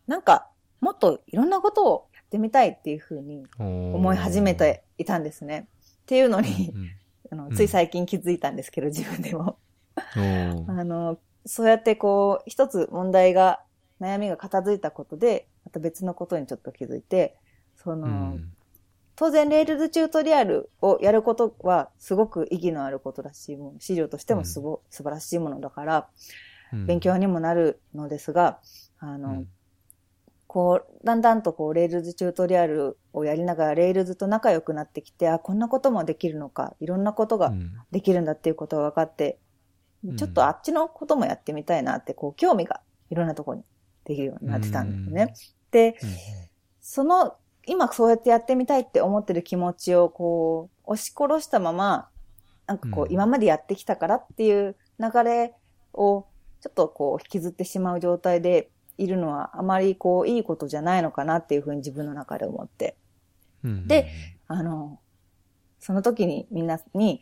[0.08, 0.50] なんか、
[0.80, 5.68] もっといろんなことをやってみたいっていうふうに思思い始めていたんですね。
[6.04, 6.90] っていうのにう、ん
[7.32, 9.58] あのうんつい最近気づいたんですけど、自分でも。
[9.96, 13.62] あの、そうやってこう、一つ問題が、
[14.00, 17.38] 悩みが片付いたことで、また別のことにちょっと気づいて、
[17.78, 18.54] その、うん。
[19.16, 26.10] 当然、 Rails チュートリアルをやることはすごく意義のあることだし、もう資料としてもすご、素晴らしいものだから、
[26.74, 26.86] うん。
[26.88, 28.60] 勉強にもなるのですが、
[29.00, 29.48] あの、うん。
[30.48, 37.72] こう、だんだんとこう、 Rails チュートリアルをやりながら、 Rails と仲良くなってきて、あ、こんなこともできるのか、いろんなことがうん。
[37.92, 39.40] できるんだっていうことが分かって、
[40.06, 40.16] ん。
[40.16, 43.64] ちょっとあっちのこともやってみたいなって、こう、興味がいろんなところに
[44.06, 45.34] できるようになってたんですね。
[45.72, 45.96] で、
[46.82, 52.10] その、今そうやってやってみたいって思ってる気持ちをこう、押し殺したまま、
[52.68, 53.12] なんかこう、うん。
[53.12, 55.56] 今までやってきたからっていう流れ
[55.94, 56.26] を
[56.62, 62.96] ちょっとこう引きずってしまう状態でいるのはあまりこういいことじゃないのかなっていうふうに自分の中で思って。
[63.64, 63.88] うん。
[63.88, 64.10] で、
[64.48, 65.00] あの、
[65.80, 67.22] その時にみんなに、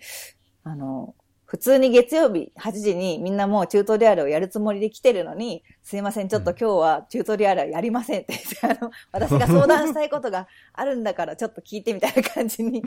[0.64, 1.16] あの、
[1.50, 12.84] 普通に月曜日8時にみんなもうチュートリアルをやるつもりで来てるのに、すいません、ちょっと今日はチュートリアルはやりませんって言って、 あの、私が相談したいことがあるんだからちょっと聞いてみたいな感じに、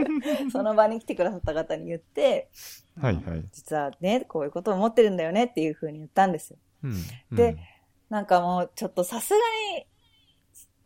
[0.50, 2.48] その場に来てくださった方に言って、
[2.98, 3.44] はいはい。
[3.52, 6.56] 実はね、こういうことを思ってるんだよねっていうふうに言ったんですよ。
[6.84, 7.58] うんで、
[8.08, 9.36] なんかもうちょっとさすが
[9.76, 9.86] に、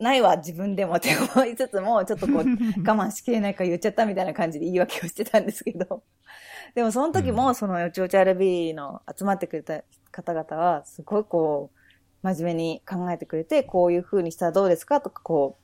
[0.00, 6.02] ないわ、自分でもって思いつつも、ちょっとこう、 我慢しきれないから言っちゃったみたいな感じで言い訳をしてたんですけど。
[6.74, 11.78] でもその時も、うんそのよちよち RB の集まってくれた方々は、すごいこう、
[12.22, 15.58] 真面目に考えてくれて、こういう風にしたらどうですかとか、こ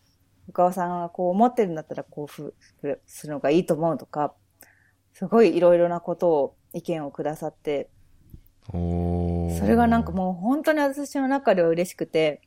[0.48, 4.34] う、深尾さんがこう思ってるんだったら、こうふふするのがいいと思うとか、
[5.12, 7.88] すごいいろいろなことを、意見をくださって、
[8.70, 8.72] そ
[9.66, 12.42] れがなんかもう本当に私の中では嬉しくて、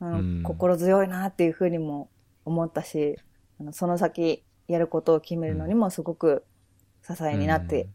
[0.00, 0.42] うん。
[0.42, 2.10] 心強いなっていうふうにも
[2.44, 3.18] 思ったし、
[3.60, 6.44] あのその先やることを決めるのにもすごく
[7.02, 7.88] 支えになって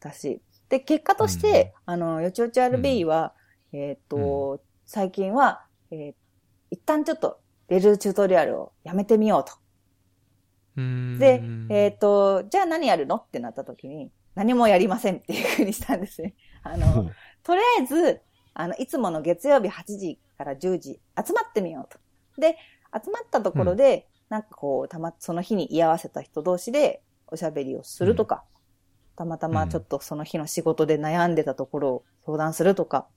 [0.00, 3.32] たし、で、結果として、あの、よちよち RB は、
[3.72, 6.14] えーっと、最近は、えー
[6.70, 9.54] 一旦ちょっとレルチュートリアルをやめてみようと。
[10.76, 11.18] うん。
[11.18, 16.34] で、えーっと、じゃあ何やるのってなった時に、何もやりませんっていうふうにしたんですね。
[16.62, 17.10] あの、
[17.42, 18.20] とりあえず、
[18.54, 21.98] あの、いつもの月曜日8時から10時、集まってみようと。
[22.40, 22.56] で、
[22.94, 28.44] 集まったところで、なんかこう、たま、その日に居合わせた人同士でおしゃべりをするとか、
[29.16, 33.08] たまたまちょっとその日の仕事で悩んでたところを相談するとか、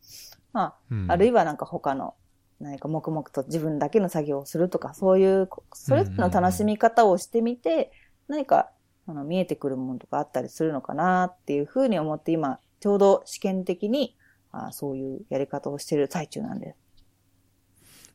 [0.52, 2.16] まうんあ、あるいはなんか他の、
[2.60, 7.92] 何か黙々と自分だけの作業をするとか、そういう、それぞれの楽しみ方をしてみて、
[8.28, 8.72] 何か、
[9.06, 14.18] あの、見えてくるものとかあったりするのかなっていうふうに思って、今、ちょうど試験的に、
[14.52, 16.91] あそういうやり方をしている最中なんです。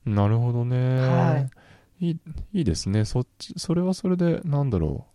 [0.07, 1.49] なるほどね、、は
[2.01, 2.11] い。
[2.11, 2.11] い
[2.53, 3.05] いいですね。
[3.05, 5.07] そっちそれはそれでなんだろ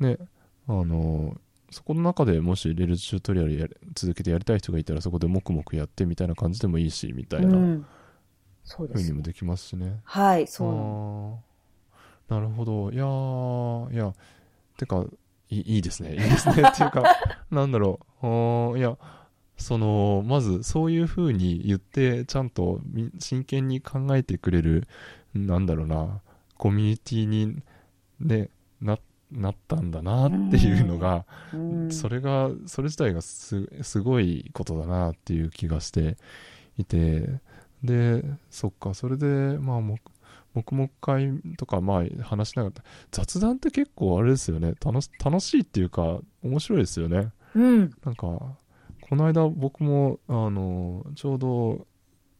[0.00, 0.06] う。
[0.06, 0.18] ね。
[0.66, 1.36] あの
[1.70, 7.86] そこの中でもし Rails チュートリアルやり続けてやりたい人がいたらそこで黙々やってみたいな感じでもいいしみたいなうん。
[8.64, 9.02] そうです。
[9.02, 9.12] ふうに。
[9.14, 11.38] もできますしね、はい、そ
[12.28, 12.32] う。
[12.32, 12.90] なるほど。
[12.92, 14.14] いやーいや
[14.78, 15.04] てか
[15.50, 16.14] いいいいですね。
[16.14, 16.62] いいですね。
[16.66, 17.02] っていうか
[17.50, 18.78] なんだろう。
[18.78, 18.96] いや
[19.56, 24.86] そのまずそういうふうに言ってちゃんとみ真剣に考えてくれる
[25.34, 26.20] なんだろうな
[26.56, 27.62] コミュニティに、
[28.20, 28.98] ね、な
[29.32, 31.90] なったんだなっていうのが、うん。
[31.90, 36.16] それがそれ自体がすすごいことだなっていう気がして
[36.78, 37.40] いて
[37.82, 39.98] でそっかそれでまあも
[40.54, 42.76] 黙々会とかまあ話しながら
[43.10, 47.94] 雑談って結構あれですよね楽し楽しいっていうか面白いですよねうん。
[48.04, 48.56] なんか
[49.08, 51.86] この間僕もあのちょうど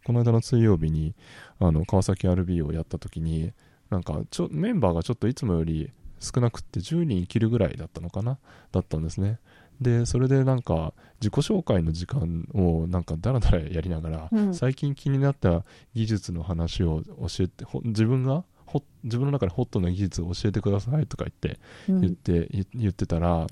[0.05, 1.15] この間の水曜日に
[1.59, 3.53] あの川崎 RB をやった時に
[3.91, 8.39] なんかちょメンバーがちょっといつもより少なくって10人切るぐらいだったのかな？
[8.73, 9.39] だったんですね。
[9.81, 14.55] でそれでなんか自己紹介の時間をなんかダラダラやりながら、うん。
[14.55, 23.47] 最近気になった技術の話を教えてほ自分がほ自分の中でホットな技術を教えてくださいとか言って言って、言言ってたら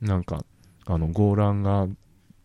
[0.00, 0.44] なんか
[0.86, 1.88] あのゴーランが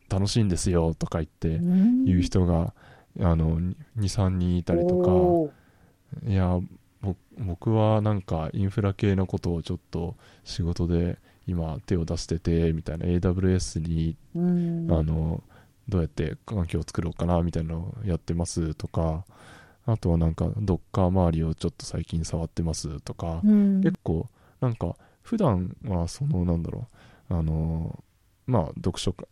[0.09, 1.59] 楽しいんですよとか言って
[2.05, 2.73] 言う人が、
[3.19, 3.59] あの
[3.97, 5.51] 23人いたりと
[6.23, 6.59] かいや
[7.01, 11.17] ぼ僕はなんかインフラ系のことをちょっと仕事で
[11.47, 14.91] 今手を出しててみたいな AWS にうん。
[14.91, 15.43] あの
[15.89, 19.23] どうやって環境を作ろうかなみたいなのをやってますとか
[19.85, 23.81] あとはなんかドッカー周りをちょっと最近触ってますとか、うん。
[23.81, 24.27] 結構
[24.59, 26.87] なんか普段はそのなんだろ
[27.29, 28.03] うあの
[28.45, 29.27] まあ読書会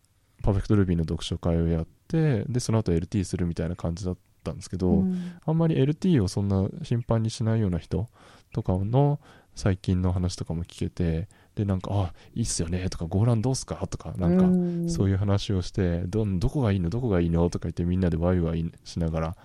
[0.46, 5.34] パーフェクトルビーの読書会をやってでその後 LT するみたいな感じだったんですけど、うん。
[5.44, 8.08] あんまり LT をそんな頻繁にしないような人
[8.54, 9.20] とかの
[9.56, 14.88] 最近の話とかも聞けてでなんかあいいっすよねとかゴーランどうすかとかなんか、うん。
[14.88, 19.38] そういう話をしてどどこがいいのどこがいいのとか言ってみんなでワイワイしながら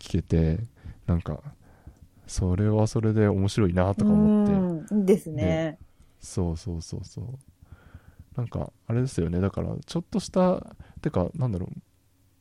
[0.00, 0.58] 聞けて
[1.06, 1.40] なんか
[2.26, 5.04] それはそれで面白いなとか思って。
[5.04, 5.78] ですね。
[6.20, 7.24] そうそうそうそう
[8.38, 9.40] なんかあれですよね。
[9.40, 10.64] だからちょっとした
[11.02, 11.78] てかなんだろう。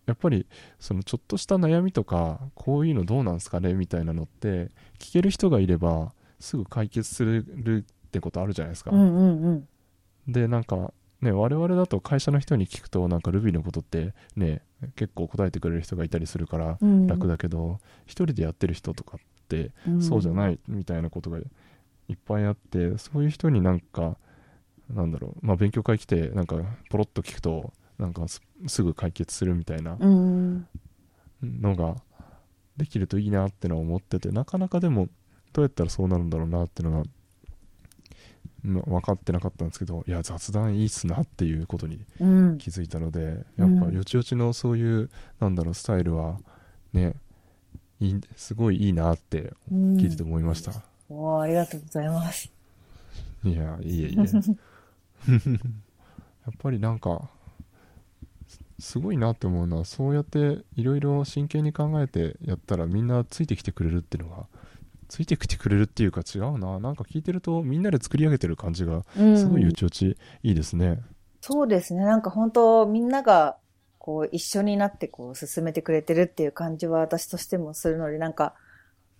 [0.06, 0.46] やっぱり
[0.80, 3.74] そのちょっとした悩みとかこういうのどうなんすかね？
[3.74, 9.68] みたいなのって聞ける人がいればすぐ解決するってことあるじゃないですか、うんうんうん。
[10.28, 14.62] でなんかね我々だと会社の人に聞くとなんか Ruby のことってね
[14.96, 17.08] 結構答えてくれる人がいたりするからうん。
[17.08, 21.42] 楽だけど、一人でやってる人とかってそうじゃないみたいなことがい
[22.14, 24.16] っぱいあってそういう人になんか
[24.90, 26.56] なんだろうまあ勉強会来てなんか
[26.90, 30.68] ポロッと聞くとなんかすすぐ解決するみたいなうん。
[31.44, 31.96] のが
[32.78, 35.08] できるといいなってのは思っててなかなかでも
[35.54, 37.04] どうやったらそうなるんだろうなってのが、
[38.64, 42.58] ま分かってなかったんですけどいや雑談いいっすなっていうことにうん。
[42.58, 46.38] 気づいたのでやっぱうんよちよちのそういうなんだろうスタイルは
[46.94, 47.14] ね
[48.00, 50.72] いいすごいいいなってうん聞いてて思いました、
[51.10, 52.52] おーありがとうございます。
[53.44, 54.16] いやいえいえ
[55.30, 57.30] やっぱりなんか
[58.48, 64.46] すすごいなって思うのはそうやっていろいろ真剣に考えてやったらみんなついてきてくれるっていうのが
[65.08, 71.02] ついてきてくれるっていうか違うななんか聞いてるとみんなで作り上げてる感じがうんすごいよちよちいいですね、
[71.42, 72.04] そうですね。
[72.04, 73.58] なんか本当みんなが
[73.98, 78.54] こう一緒になってこう進めてくれてるっていう感じは私としてもするので、なんか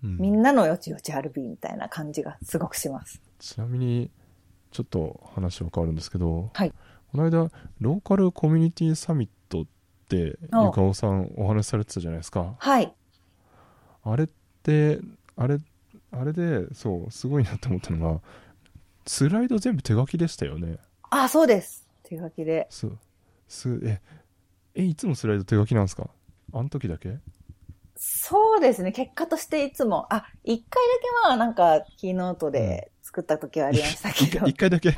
[0.04, 3.22] うんみんなのよちよち RB みたいな感じがすごくします。
[3.40, 4.12] ちなみに
[4.72, 6.74] ちょっと話は変わるんですけど、はい。
[7.12, 7.50] この間
[7.80, 9.66] ローカルコミュニティサミットっ
[10.10, 10.64] てあ。
[10.66, 12.56] ゆかおさんお話しされてたじゃないですか。
[12.60, 12.94] はい。
[14.04, 14.28] あれっ
[14.64, 15.00] て
[15.36, 15.58] あれ
[16.12, 18.22] あれでそうすごいなって思ったのが
[19.06, 20.78] スライド全部手書きでしたよね。
[21.10, 21.88] あ、そうです。
[22.04, 22.68] 手書きで。
[22.70, 22.88] す
[23.48, 24.02] すえ
[24.76, 26.10] えいつもスライド手書きなんですか？
[26.54, 27.18] あの時だけ？
[27.98, 28.92] そうですね。
[28.92, 34.96] 結果としていつも、あ、一回だけはなんかキーノートで作った時はありましたけど、 一回だけ。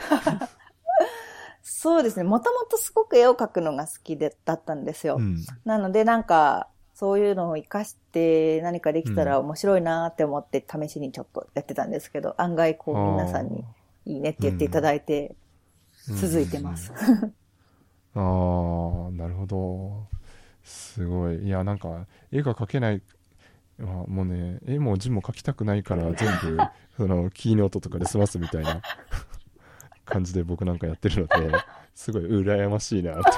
[1.62, 2.24] そうですね。
[2.24, 5.18] もともとすごく絵を描くのが好きでだったんですよ。
[5.18, 5.38] うん。
[5.64, 13.64] なのでなんか、そういうのを活かして何かできたら面白いなって思って試しにちょっとやってたんですけど、案外こう皆さんに
[14.06, 15.34] いいねって言っていただいて
[16.08, 16.92] 続いてます。
[18.16, 20.08] あーなるほど
[20.70, 23.02] すごいいやなんか絵が描けない
[23.80, 26.58] あもうね絵も字も描きたくないから 全部
[26.98, 28.82] そのキーノートとかで済ますみたいな
[30.06, 31.58] 感じで僕なんかやってるので
[31.96, 33.30] すごい羨ましいなって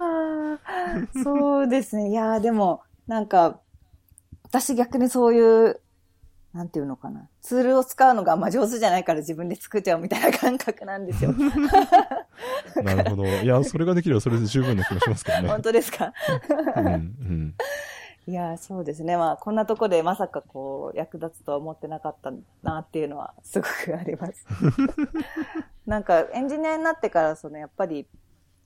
[0.00, 0.20] 思って
[1.22, 2.10] そうですね。
[2.10, 3.60] いやーでも、なんか、
[4.44, 5.80] 私逆にそういう、
[6.52, 7.28] なんていうのかな。
[7.42, 11.32] ツールを使うのがあんま上手じゃないから自分で作っちゃうみたいな感覚なんですよ。
[12.82, 16.12] なるほどいやそれができればそれで十分な気がしますけどね本当ですか？
[16.76, 17.54] うんうん
[18.26, 19.16] いやーそうですね。
[19.16, 22.30] まあ、こんなとこでまさかこう、役立つとは思ってなかった
[22.62, 24.46] なっていうのはすごくあります。
[25.86, 28.06] なんか、エンジニアになってから、その、やっぱり、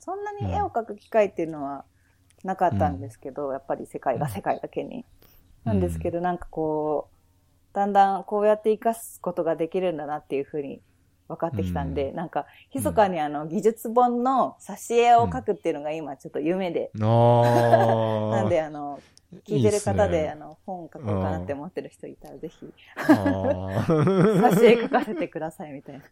[0.00, 1.84] そんなに絵を描く機会っていうのは
[2.42, 5.06] なかったんですけど、やっぱり世界が世界だけに。
[5.64, 7.13] なんですけど、なんかこう、
[7.74, 10.80] だんだんこうやって活かすことができるんだなっていうふうに
[11.28, 12.16] 分かってきたんで、うん。
[12.16, 18.30] なんか、密かにあの、技術本の挿絵を描くっていうのが今ちょっと夢で、あー。
[18.30, 19.00] なんであの、
[19.44, 20.30] 聞いてる方で、いいね。
[20.30, 26.04] あの、本書こうかなって思ってる人いたら、ぜひ、挿絵書かせてくださいみたいな。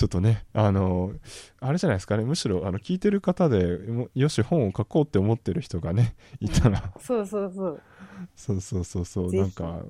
[0.00, 1.12] ちょっとね、あの、
[1.60, 7.82] あれじゃないですかね、むしろ、あの、聞いてる方でもよし、本を書こうって思ってる人がね、いたら、そうそうそう。
[8.34, 9.82] そうそうそうそう、なんか、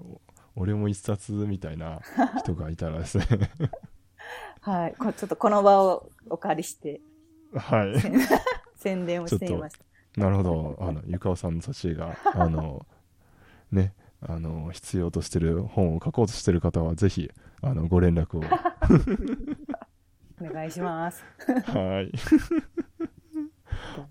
[0.57, 2.01] 俺も一冊みたいな
[2.41, 3.27] 人がいたらですね、
[4.63, 4.97] はい。
[4.99, 7.01] こちょっとこの場をお借りして、
[7.55, 7.95] はい。
[8.75, 10.21] 宣伝をしてみました。
[10.21, 12.85] なるほど、あの、ゆかおさんの挿絵が、あの、
[13.71, 17.31] ね、あの、必要としてる本を書こうとしてる方は、ぜひ、
[17.63, 18.43] あの、ご連絡を。
[20.41, 21.25] お願いします。
[21.67, 22.13] はい。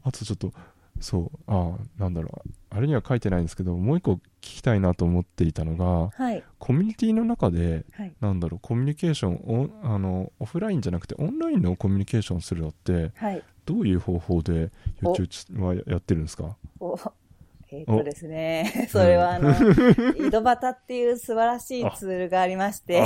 [0.04, 0.52] あとちょっと、
[1.00, 6.44] そう、ああ、なんだろう、あれには書いてないんですけど、もう一個聞きたいなと思っていたのが、はい。
[6.58, 8.14] コミュニティの中で、はい。
[8.20, 9.36] なんだろう、コミュニケーション
[9.84, 13.44] おあの、オフラインじゃなくて、オンラインのコミュニケーションするのって、はい。
[13.66, 16.58] どういう方法で、よちよちはやってるんですか？
[16.80, 16.98] お、
[17.72, 23.00] えっ、とですね、 それはあの、井戸端っていう素晴らしいツールがありまして、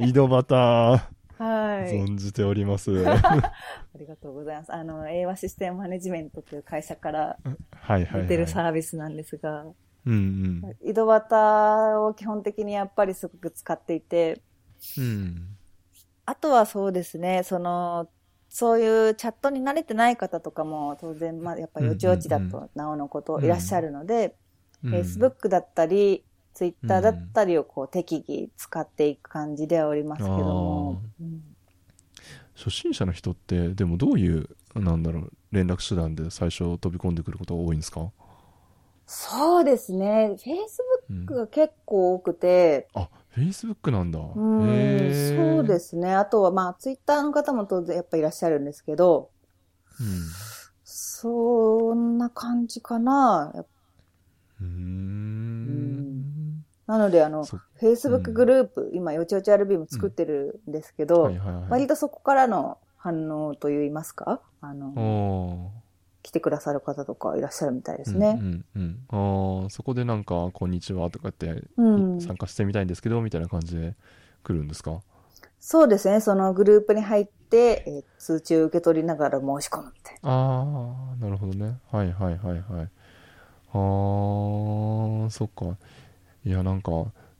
[0.00, 1.92] 井戸端、はい。
[1.92, 2.90] 存じております。
[3.06, 3.46] あ
[3.96, 4.72] りがとうございます。
[4.72, 7.38] あの、英和システムマネジメントという会社から
[7.70, 8.22] はいはい、はい。
[8.22, 9.64] 出てるサービスなんですが、
[10.06, 10.76] うんうん。
[10.88, 14.42] 井戸端を基本的にやっぱりすごく使っていて、
[14.98, 15.56] うん。
[16.26, 18.08] あとはそうですね、その、
[18.48, 24.48] そういうチャットに慣れてない方とかも当然、まあ、やっぱりよちよちだうんうんとなおのこといらっしゃるので、うん
[24.82, 26.24] Facebook だったり、
[26.58, 31.42] Twitter だったりをこう適宜使っていく感じではおりますけども、うん
[32.56, 38.10] 初心者の人ってでもどういうなんだろう連絡手段で最初飛び込んでくることが多いんですか、
[39.06, 41.22] そうですね、うん。
[41.22, 44.18] Facebook が結構多くて、あフェイスブックなんだ。
[44.18, 46.12] うんそうですね。
[46.12, 49.30] あとはまあ、Twitter の方も当然やっぱいらっしゃるんですけど、
[50.82, 53.52] そんな感じかな。
[53.54, 53.64] うん
[54.60, 55.47] うーん
[56.88, 61.64] なので、あの、そ Facebook グループ、今、よちよち RB も作ってるんですけど、はいはいはい。
[61.70, 65.70] 割とそこからの反応といいますか、あの、お
[66.22, 68.34] 来てくださる方とかいらっしゃるみたいですうね。
[68.34, 72.20] んうんうん、あーそこでなんか「こんにちは」とかってうん。
[72.20, 73.94] 参加してみたいんですけど、みたいな感じで
[74.42, 75.00] 来るんですか？
[75.60, 76.20] そうですね。
[76.20, 80.30] そのグループに入って、えー通知を受け取りながら申し込むみたいな。
[80.30, 81.78] ああなるほどね。
[81.90, 82.90] はいはいはいはい。
[83.72, 85.76] あーそっか
[86.48, 86.90] いやなんか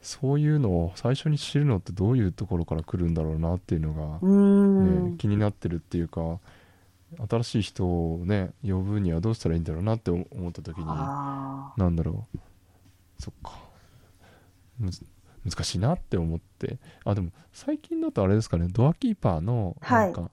[0.03, 5.17] そういうのを最初に知るのってどういうところから来るんだろうなっていうのがねん。
[5.17, 6.39] 気になってるっていうか
[7.27, 12.39] 新しい人をね呼ぶにはどうしたらいいんだろうなって思った時にあなんだろう。
[13.19, 13.53] そっか。
[14.79, 16.79] 難しいなって思って。
[17.07, 20.31] あでも最近だとあれですかねドアキーパーのなんか、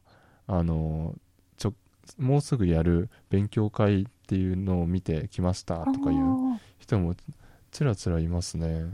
[0.47, 1.15] あの
[1.55, 1.73] ちょ
[2.19, 5.85] もうすぐやる勉強会っていうのを見てきましたあ。
[5.85, 7.15] とかいう人も
[7.75, 8.85] ちらちらいますね。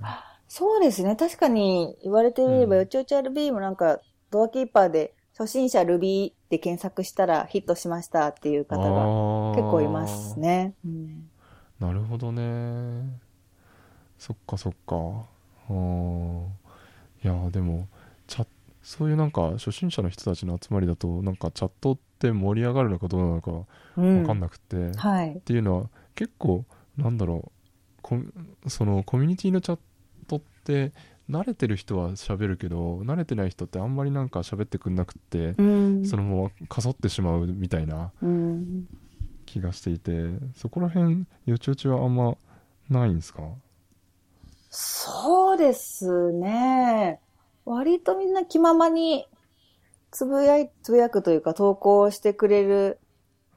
[0.47, 1.15] そうですね。
[1.15, 2.79] 確かに言われてみれば、うん。
[2.79, 3.99] よちよち RB もなんか、
[4.31, 9.11] ドアキーパーで初心者 Ruby で検索したらヒットしましたっていう方が
[9.55, 10.73] 結構いますね。
[10.85, 11.29] うん。
[11.79, 13.19] なるほどね。
[14.17, 15.25] そっかそっか。
[17.23, 17.87] いやでも
[18.27, 18.47] チャ
[18.83, 23.51] そういうなんか初心者の人たちの集まりだとなんかチャットって盛り上がるのかどうなのか
[23.97, 25.39] うん分かんなくて、っはい。
[25.45, 26.65] ていうのは結構
[26.97, 27.60] なんだろう
[28.67, 29.79] そのコミュニティのチャッ
[30.27, 30.91] トって
[31.29, 36.05] 慣れてる人は喋るけど慣れてない人ってあんまりなんか喋ってくんなくってう、ん。
[36.05, 38.87] そのままかそってしまうみたいなうん。
[39.45, 42.35] 気がしていてそこら辺よちよちはあんま
[42.89, 43.43] ないんですか？
[44.69, 47.19] そうですね。
[47.65, 49.25] 割とみんな気ままに
[50.11, 52.97] つぶやい、つぶやくというか投稿してくれる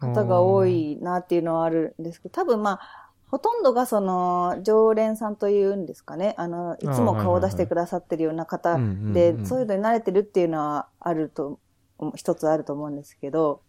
[0.00, 3.03] 方が多いなっていうのはあるんですけど、多分まあ、
[3.35, 6.37] ほとんどがその常連さんというんですかね。
[6.39, 8.78] あの、いつも顔を出してくださってるような方
[9.12, 11.59] で、そういうのに慣れてるっていうのはあると、
[12.14, 13.61] 一つあると思うんですけど、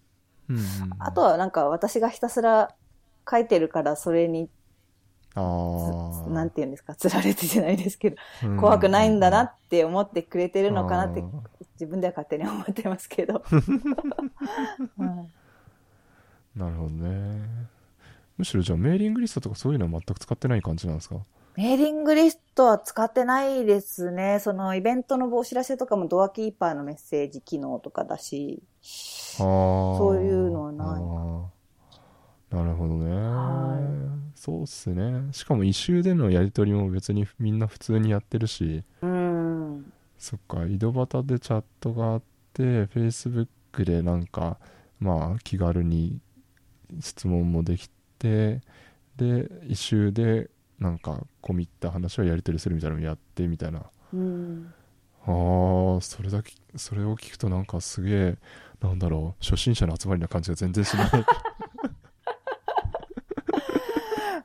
[0.49, 0.63] うんうん
[0.99, 2.75] あとはなんか私がひたすら
[3.27, 4.51] 書いてるからそれに、
[5.33, 11.23] なんていうんですか、釣られてじゃないですけど、うん怖くないんだなって思ってくれてるのかなって
[11.73, 13.41] 自分では勝手に思ってますけど。
[13.49, 15.25] は
[16.55, 16.59] い。
[16.59, 17.73] なるほどね
[18.37, 21.17] むしろじゃあメーリングリストとかそういうのは全く使ってない感じなんですか？
[21.55, 24.39] メーリングリストは使ってないですね。
[24.41, 28.61] そのイベントのお知らせとかもドアキーパーのメッセージ機能とかだし。
[28.81, 32.63] そういうのはないな。
[32.63, 33.79] るほどね、は
[34.35, 35.31] そうっすね。
[35.31, 38.83] しかも一周でのやり取りも別にみんな普通にやってるし。
[39.01, 39.93] うん。
[40.17, 40.65] そっか。
[40.65, 42.21] 井戸端でチャットがあっ
[42.53, 43.47] て Facebook
[43.85, 44.57] でなんか
[44.99, 46.19] まあ気軽に
[46.99, 48.61] 質問もできて
[49.17, 50.49] で一周で
[50.79, 54.73] なんか込み入った話をやり取りするみたいなのをやってみたいなうん。
[55.27, 58.37] あーそれだけそれを聞くとなんかすげえ
[58.81, 61.09] なんだろう初心者の集まりな感じが全然しない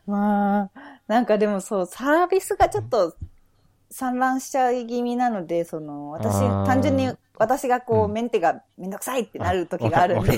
[0.07, 0.71] まあ、
[1.07, 3.15] なんかでもそう、サービスがちょっと
[3.91, 7.11] 散乱しちゃい気味なので、その、私単純に
[7.41, 8.13] 私がこう、うん。
[8.13, 10.21] メンテがめんどくさいってなる時がある。
[10.21, 10.31] んで。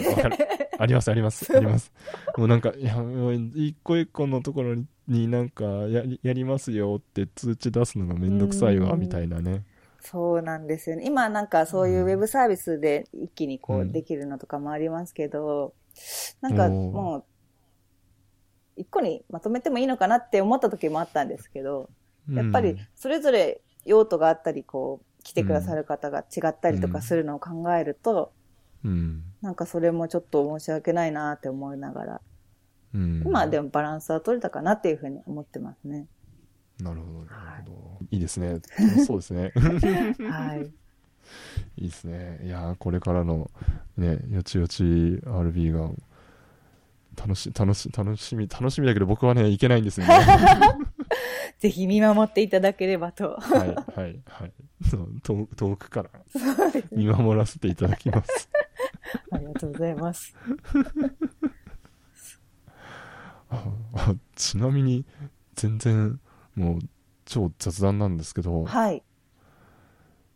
[0.78, 1.55] ありますあります。
[1.55, 1.92] あります。
[2.36, 9.00] もうなんかいやもう一個一個のところにになんかやりやりますよって通知出すのがめんどくさいわうん。
[9.00, 9.64] みたいなね。
[10.00, 11.05] そうなんですよね。
[11.05, 13.92] 今なんかそういうウェブサービスで一気にこううん。
[13.92, 15.74] できるのとかもありますけど、
[16.40, 17.24] なんかおーもう、
[18.76, 21.90] 一個にまとめてもいいのかなって思った時もあったんですけど、
[22.30, 28.32] やっぱりそれぞれ用途があったり、こう、来てくださる方が違ったりとかするのを考えると、
[28.84, 32.20] うん、なんかそれもちょっと申し訳ないなって思いながら、
[32.94, 36.06] うん、今はでもバランスは取れたかなっていうふうに思ってますね。
[36.80, 38.06] なるほどなるほど。
[38.10, 38.16] い。
[38.16, 38.60] いですね。
[39.06, 39.52] そうですね。
[40.28, 40.72] はい。
[41.76, 42.40] いいですね。
[42.42, 43.50] いやーこれからの
[43.96, 45.90] ねよちよち RB が
[47.16, 50.18] 楽し楽し楽しみ楽しみだけど僕はね行けないんですよね
[51.62, 53.36] ぜひ見守っていただければと。
[53.38, 53.68] はい
[54.00, 54.52] はいはい。
[54.90, 56.10] そう遠遠くから。
[56.90, 58.50] 見守らせていただきます。
[59.30, 60.34] ありがとうございます。
[63.48, 65.06] ああちなみに
[65.54, 66.18] 全然
[66.56, 66.78] もう
[67.26, 68.64] 超雑談なんですけど。
[68.64, 69.04] はい。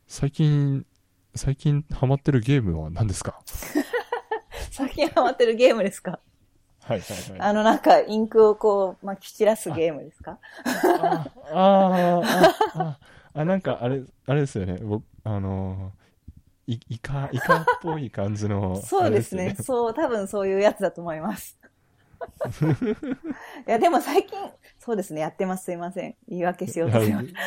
[0.07, 0.87] 最近
[1.35, 3.41] 最近ハマってるゲームは何ですか？
[4.70, 6.20] 最近ハマってるゲームですか？
[6.87, 10.39] はいはいはいあの、なんか、インクをこう、まき散らすゲームですか？
[10.64, 12.22] あああ
[12.74, 12.99] あ
[13.34, 15.93] あなんかあれあれですよね僕あの
[16.66, 19.57] いイカイカっぽい感じのそうですね。
[19.61, 21.59] そう、多分そういうやつだと思います。
[23.66, 24.39] いや、でも最近、
[24.78, 25.64] そうですね、やってます。
[25.64, 26.14] すいません。
[26.28, 27.41] 言い訳しようとしました。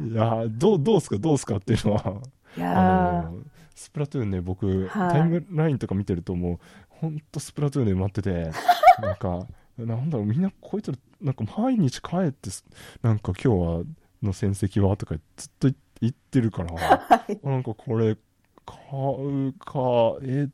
[0.00, 2.20] いやどうどうすかどうすかっていうのは
[2.56, 3.42] いいやあの
[3.80, 5.10] スプラトゥーンね僕、はい。
[5.10, 6.58] タイムラインとか見てるともう
[6.90, 8.50] ほんとスプラトゥーンで埋まってて
[9.00, 9.46] なんか
[9.78, 12.62] なんだろうみんなこいつらなんか毎日帰ってす
[13.00, 13.82] なんか今日は
[14.22, 17.40] の戦績はとかずっと言言ってるから はい。
[17.42, 18.18] なんかこれ
[18.66, 20.48] 買うかえ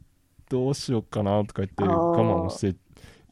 [0.48, 2.78] どうしようかなとか言って我慢をして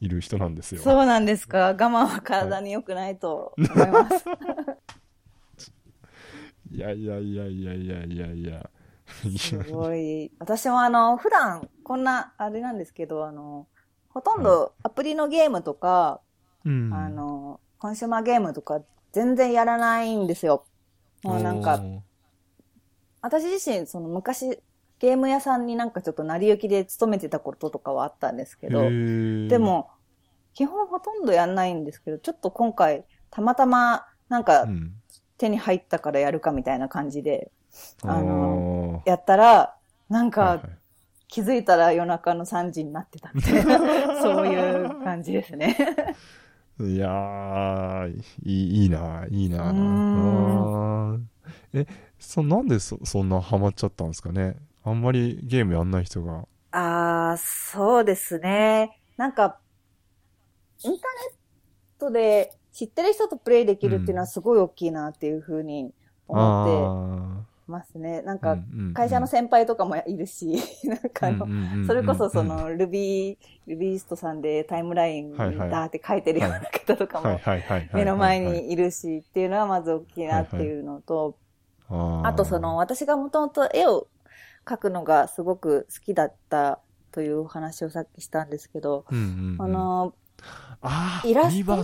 [0.01, 0.81] いる人なんですよ。
[0.81, 1.67] そうなんですか。
[1.67, 4.25] 我慢は体に良くないと思います。
[6.69, 8.69] いやいやいやいやいやいやいや。
[8.69, 8.74] い
[9.37, 10.31] すやごい。
[10.39, 13.67] 私もあの、普段こんな、あれなんですけど、あの、
[14.09, 16.21] ほとんどアプリのゲームとか、
[16.65, 16.91] うん。
[16.91, 18.81] あの、コンシューマーゲームとか
[19.11, 20.65] 全然やらないんですよ。
[21.23, 21.87] もうなんか、
[23.21, 24.59] 私自身、その昔、
[24.99, 28.97] ゲーム屋さんになんかちょっと成り行きで勤めてたこととかはあったんですけど、
[29.47, 29.89] どで、も、
[30.53, 34.91] 基本ほとんどやんないんですけど、ちょっと今回、たまたま、なんかうん。
[35.37, 37.51] 手に入ったからやるかみたいな感じで、
[38.03, 38.64] あのー
[39.05, 39.75] やったら、
[40.09, 40.69] なんはいかはい
[41.27, 43.79] 気づいたら夜中の3時になってたみたいな、
[44.21, 45.75] そういう感じですね。
[46.79, 51.17] いやー、いいいいな、いいな。
[51.73, 51.85] え、
[52.19, 54.55] そ、なんでそそんなハマっちゃったんですかね？
[54.83, 56.47] あんまりゲームやんない人が。
[56.71, 59.01] ああ、そうですね。
[59.17, 59.57] なんか、
[60.83, 65.93] インターネットで知ってる人とプレイできるっていうのはすごい大きいなっていうふうに
[66.27, 68.21] 思ってますね。
[68.21, 68.57] なんか、
[68.93, 71.47] 会社の先輩とかもいるし、 なんかあの、
[71.87, 73.37] それこそそ、の Ruby、
[73.67, 77.39] Rubyist さんでタイムラインにダーって書いてるような方とかも
[77.93, 81.37] 目の前にいるしっていうのはまず大きいなっていうのと、
[81.89, 84.07] あとその、私がもともと絵を
[84.65, 86.79] 描くのがすごく好きだった
[87.11, 90.13] というお話をさっきしたんですけど、あの、
[91.23, 91.83] イラスト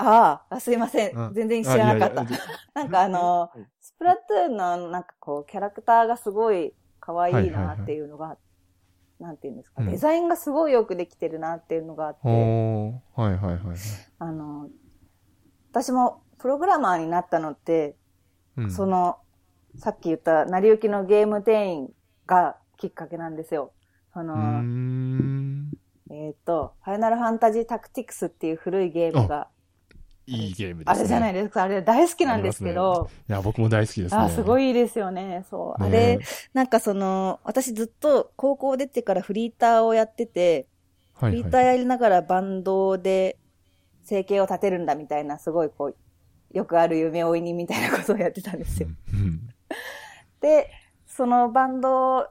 [0.00, 1.16] ああ、すいません。
[1.16, 2.22] うん全然知らなかった。
[2.22, 2.40] あいやいや
[2.74, 8.38] なんかあの、スプラトゥーンのなんかこう、キャラクターがすごい可愛いはいはいはいなっていうのが、
[9.18, 13.76] なんていうんですか、うんデザインがすごいよくできてるなっていうのがあって、はいはいはいはい。
[14.18, 14.68] あの、
[15.70, 17.96] 私もプログラマーになったのって、
[18.56, 19.18] うんその、
[19.76, 21.92] さっき言った成り行きのゲーム店員
[22.26, 23.72] がきっかけなんですよ。
[24.14, 24.34] そうの。
[26.10, 29.48] えっ、と、ファイナルファンタジータクティクスっていう古いゲームが
[30.30, 30.98] いいゲームですね。
[31.00, 31.62] あれじゃないですか。
[31.64, 34.20] あれ大好きなんですけど、いや、僕も大好きですね。
[34.20, 35.44] あ、すごいですよね。
[35.50, 35.82] そう。
[35.82, 36.18] あねれ、
[36.54, 40.68] なんかその、私ずっと高校出てからフリーターをやってて、
[41.14, 43.38] フリーターやりながらバンドで
[44.04, 45.96] 生計を立てるんだみたいな、すごいこう、
[46.56, 48.88] よくある夢追いにみたいなことをやってたんですよ。
[49.12, 49.40] うん
[50.40, 50.70] で、
[51.06, 52.28] そのバンド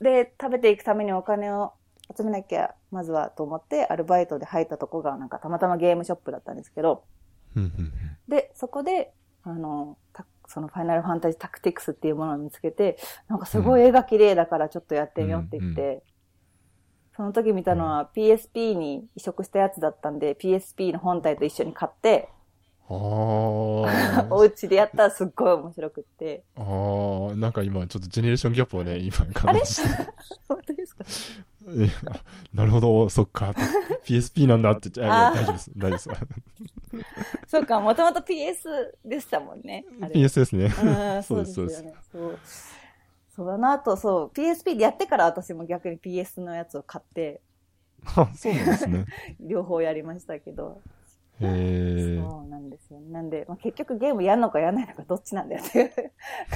[0.00, 1.72] で食べていくためにお金を
[2.16, 7.13] 集めなきゃ、まずはと思って、アルバイトで入ったとこが、なんかたまたまゲームショップだったんですけど、うんうん
[8.28, 12.98] で、そこで、あの、たそのファイナルファンタジータクティクスっていうものを見つけて、
[13.28, 16.02] なんかすごい絵が綺麗だからちょっとやってみようって言って、う
[17.16, 22.28] その時見たのは PSP に移植したやつだったんで、PSP の本体と一緒に買って、
[22.86, 26.42] あおー家でやったらすっごい面白くって。
[26.56, 29.88] あー、なんか今ちょっとジェネレーションギャップをね、今感じして。
[30.48, 31.04] 本当ですか？
[32.52, 33.54] なるほど、そっか。
[34.04, 35.70] PSP なんだって言っ大丈夫です。
[35.76, 36.10] 大丈夫です。
[37.48, 39.84] そうか、もともと PS でしたもんね。
[40.02, 40.64] あれ PS ですね。
[40.66, 41.74] うん、そそううでそうで
[42.46, 42.74] す。
[43.34, 47.40] そうだな、あとそう、PSP でやってから私も逆に PS のやつを買って、
[48.04, 49.06] あ、そうなんですね。
[49.40, 50.82] 両方やりましたけど。
[51.40, 53.00] そうなんですよ。
[53.00, 55.92] なんで、まあ、結局ゲームやんのかやんないのかどっちなんだよっていう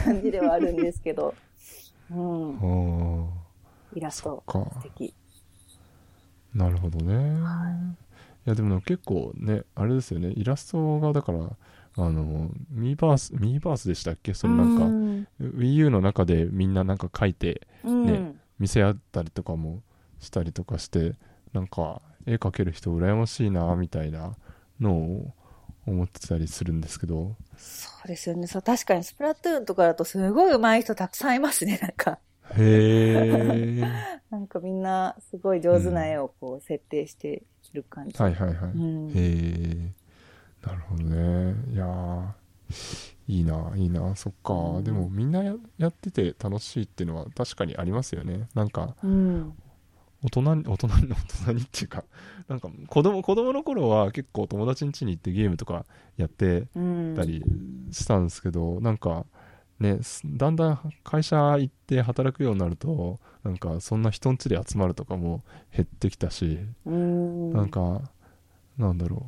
[0.05, 1.35] 感じではあるんですけど。
[2.11, 3.25] うん。
[3.25, 3.29] あ
[3.95, 5.15] イラスト素敵。
[6.55, 7.39] なるほどね。
[8.47, 10.33] いや、でも結構ね、あれですよね。
[10.35, 11.39] イラストが、だから、
[11.97, 14.33] あの、 Miiverse、Miiverse でしたっけ？
[14.33, 14.85] そのなんか、
[15.41, 19.83] Wii U の中でみんななんか書いて、うん、ね見せ合ったりとかも
[20.21, 21.15] したりとかして
[21.53, 24.37] なんか絵描ける人羨ましいなみたいな
[24.81, 25.35] のを
[25.87, 27.37] 思ってたりするんですけど。
[27.57, 28.47] そうですよね。
[28.47, 32.19] そう、確かにスプラトゥーンとかだとすごい上手い人たくさんいますね、 なんか。
[32.57, 33.85] へえ
[34.31, 38.17] なんかみんなすごい上手な絵をこう設定してる感じ。
[38.17, 39.09] はいはいはい、うん。
[39.11, 39.93] へえ
[40.67, 41.55] なるほどね。
[41.73, 42.49] いやー。
[43.29, 44.17] いいないいな。
[44.17, 44.85] そっか、うん。
[44.85, 48.49] でもみんなややってて楽しいっていうのは確かにありますよね。
[48.55, 49.55] なんかうん。
[50.23, 51.15] 大人に、 大人に、大
[51.45, 52.05] 人にっていうか、
[52.49, 55.85] なんか子供、子供の頃は結構友達ん家に行ってゲームとか
[56.17, 57.15] やってうん。
[57.15, 57.43] たり
[57.91, 59.27] したんですけど、なんか
[59.81, 67.53] ね、すだんだん会社行って働くようになると、なんかそんな人ん家で集まるとかも減ってきたし、うん。
[67.53, 68.03] なんか、
[68.77, 69.27] なんだろ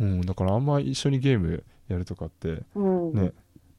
[0.00, 0.04] う。
[0.04, 3.12] うん、だからあんま一緒にゲームやるとかって、うん。
[3.14, 3.32] ね、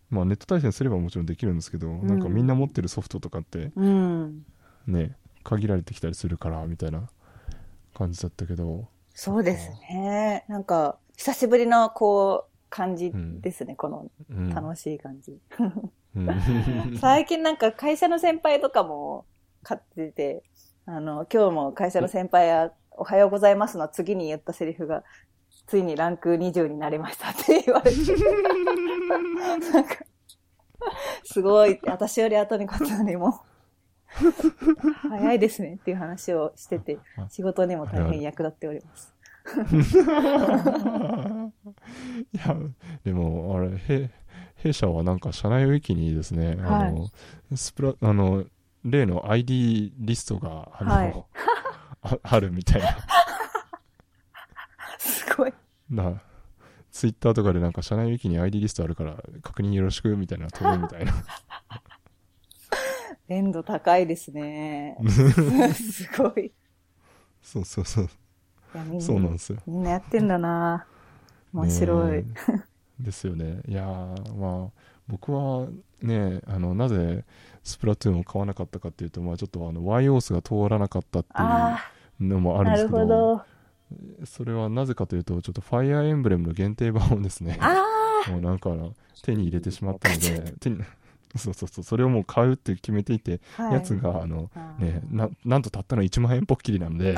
[0.09, 4.45] まあネット対戦すればもちろんできるんですけど、んなんかみんな持ってるソフトとかってうん。
[4.87, 5.17] ね
[5.47, 7.09] 限られてきたりするからみたいな
[7.93, 10.45] 感じだったけどそうですね。
[10.47, 15.39] なんか、久しぶりのこう、感じですね、このうん楽しい感じ。
[16.15, 16.27] うん
[17.01, 19.25] 最近なんか会社の先輩とかも
[19.63, 20.43] 買ってて、
[20.85, 25.03] あの、今日も会社の先輩は、おはようございますの次に言ったセリフが、
[25.65, 27.97] ついにランク20になりましたって言われて。
[29.73, 29.95] なんか、
[31.23, 33.31] すごい、私より後に買ったのにもう、
[35.09, 36.97] 早いですねっていう話をしてて、
[37.29, 39.13] 仕事にも大変役立っております。
[42.33, 42.57] いや
[43.05, 44.09] でもあれへ
[44.55, 47.07] 弊社はなんか社内ウィキにですね、あの
[47.55, 48.43] スプラあの
[48.83, 51.25] 例の ID リストがあの、はい。
[52.01, 52.97] ああるみたいな。
[54.97, 55.53] すごい。
[55.89, 56.21] な
[56.91, 61.13] ツイッターとかでなんか社内ウィキに ID リストあるから確認よろしくみたいな飛ぶみたいな
[63.27, 64.97] 連度高いですね。
[65.73, 66.51] すごい。
[67.41, 68.09] そうそうそう。
[68.99, 69.59] そうなんですよ。
[69.65, 70.85] みんなやってんだな。
[71.53, 72.25] 面白い。
[72.99, 73.61] ですよね。
[73.67, 74.71] いやーまあ
[75.07, 75.67] 僕は
[76.01, 77.25] ねあのなぜ
[77.63, 81.79] スプラトゥーンを買わなかったかっていうと、まあ、ちょっとあの YOS が通らなかったってあ
[82.19, 83.41] いうのもあ、なるんですけどほど。
[84.25, 87.83] それはなぜかというとちょっとファイアーエンブレムの限定版をですねあ
[88.29, 88.69] もうなんか
[89.23, 90.79] 手に入れてしまったので手に
[91.35, 91.83] そうそうそう。
[91.83, 93.73] それをもう買うって決めていて、あ、はい。
[93.73, 94.85] やつがあのあー。
[94.85, 97.15] ねななんとたったの1万円ぽっきりなんで。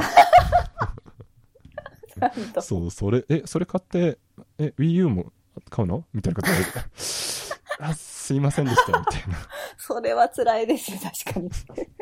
[2.61, 4.19] そうそれえそれ買って
[4.57, 5.31] え WiiU も
[5.69, 6.03] 買うの？
[6.13, 6.49] みたいなこと
[7.81, 8.99] あすいませんでした。
[8.99, 9.37] みたいな。
[9.77, 10.91] それは辛いです。
[10.91, 11.49] ね、確かに。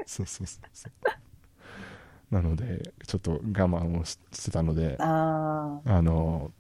[0.06, 0.92] そうそうそうそう。
[2.34, 4.96] なのでちょっと我慢をししてたので。
[5.00, 6.52] ああの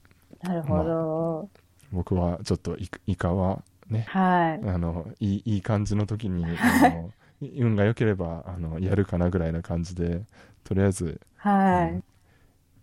[0.41, 1.49] あ、なるほど。
[1.91, 4.69] 僕はちょっとイイカはねはい。
[4.69, 7.11] あのいいいい感じの時に あの
[7.41, 10.23] 運が良ければあのやるかなぐらいな感じで
[10.63, 12.03] とりあえず、はいうん。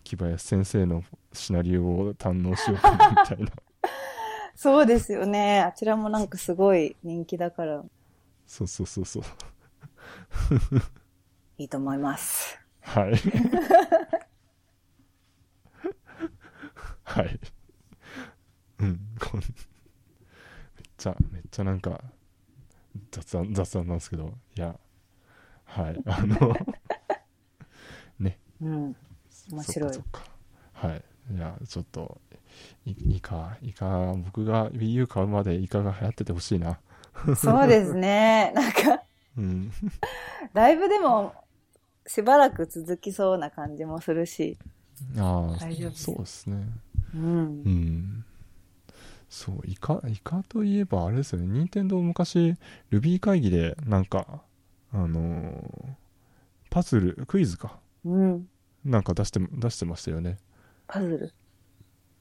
[0.04, 1.02] 木林先生の
[1.32, 3.50] シナリオを堪能しようかなみたいな
[4.54, 5.60] そうですよね。
[5.62, 7.82] あちらもなんかすごい人気だから
[8.46, 9.22] そうそうそうそう
[11.58, 12.58] いいと思います。
[12.80, 13.14] はい
[17.04, 17.40] はい
[18.80, 19.00] うん
[21.04, 22.00] ちゃめっちゃなんか
[23.10, 24.74] 雑談雑談なんですけどいや
[25.64, 26.56] はいあの
[28.64, 28.96] うん。
[29.50, 29.90] 面白い。
[30.72, 31.02] はい。
[31.34, 32.18] いやちょっと
[32.84, 36.78] いイカイカ僕が WiiU 買うまでイカが流行っててほしいな。
[37.36, 38.52] そうですね。
[38.54, 39.02] なんか、
[39.36, 39.72] うん。
[40.52, 41.32] だいぶでも、
[42.06, 44.58] しばらく続きそうな感じもするし。
[45.18, 45.58] ああ
[45.94, 46.66] そうですね。
[47.14, 47.62] うん。
[47.64, 47.68] う。
[47.68, 48.24] ん
[49.34, 51.48] そうイカイカといえばあれですよね。
[51.48, 52.54] 任天堂昔
[52.92, 54.44] Ruby 会議でなんか
[54.92, 55.88] あのー
[56.70, 57.80] パズルクイズか。
[58.04, 58.48] うん。
[58.84, 60.38] なんか出して出してましたよね。
[60.86, 61.34] パズル。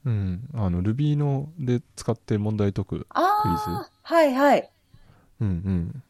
[0.06, 0.48] うん。
[0.54, 4.68] あの Ruby ので使って問題解くああ、はいはい。
[5.40, 6.02] うんうん。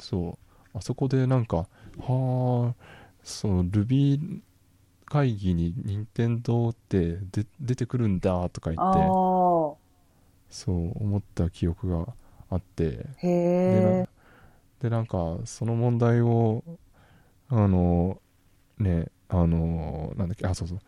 [0.00, 0.38] そ
[0.74, 0.78] う。
[0.78, 1.68] あそこでなんか
[1.98, 2.74] はあ
[3.22, 4.40] そう Ruby
[5.06, 9.04] 会議に任天堂ってで出てくるんだとか言あってあ。
[10.50, 12.14] そう思った記憶が
[12.50, 14.08] あってへで。
[14.82, 16.62] でなんかその問題を
[17.48, 18.20] あの
[18.78, 20.78] ねあのなんだっけあそうそう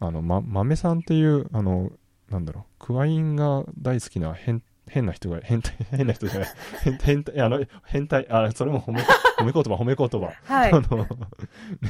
[0.00, 1.90] あの、ま、豆さんっていうあの
[2.30, 6.48] なんだろうクワインが大好きな変変な人が変態変な人じゃない
[6.82, 9.00] 変変態あの変態あそれも褒め
[9.38, 10.80] 褒め言葉褒め言葉はいあ。
[10.80, 11.06] の、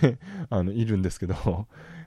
[0.02, 0.18] ね、
[0.50, 1.34] あの、いるんですけど、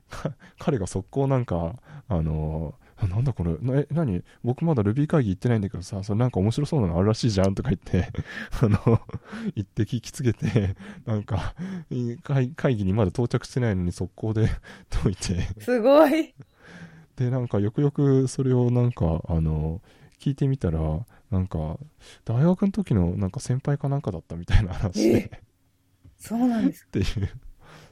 [0.09, 1.75] か彼が速攻なんか、
[2.07, 4.23] あの、あなんだこれ、なえ、何？
[4.43, 8.11] 僕まだ Ruby 会議行ってないんだけどさ、それなんか面白そうなのあるらしいじゃんとか言って、
[8.61, 8.79] あの、
[9.55, 10.75] 言って聞きつけて、
[11.05, 11.55] なんか、
[12.55, 14.49] 会議にまだ到着してないのに速攻で
[14.89, 16.33] 解いて、すごい。
[17.17, 19.81] で、なんかよくよくそれをなんか、あの、
[20.20, 20.80] 聞いてみたら、
[21.32, 21.78] なんか、
[22.24, 25.41] 大学の時のなんか先輩かなんかだったみたいな話で、え
[26.18, 26.86] そうなんです。
[26.86, 27.30] っていう。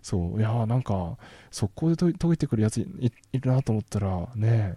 [0.02, 1.18] そう、いやーなんか、
[1.52, 4.76] 速攻で解いてくるやついるなと思ったら、ね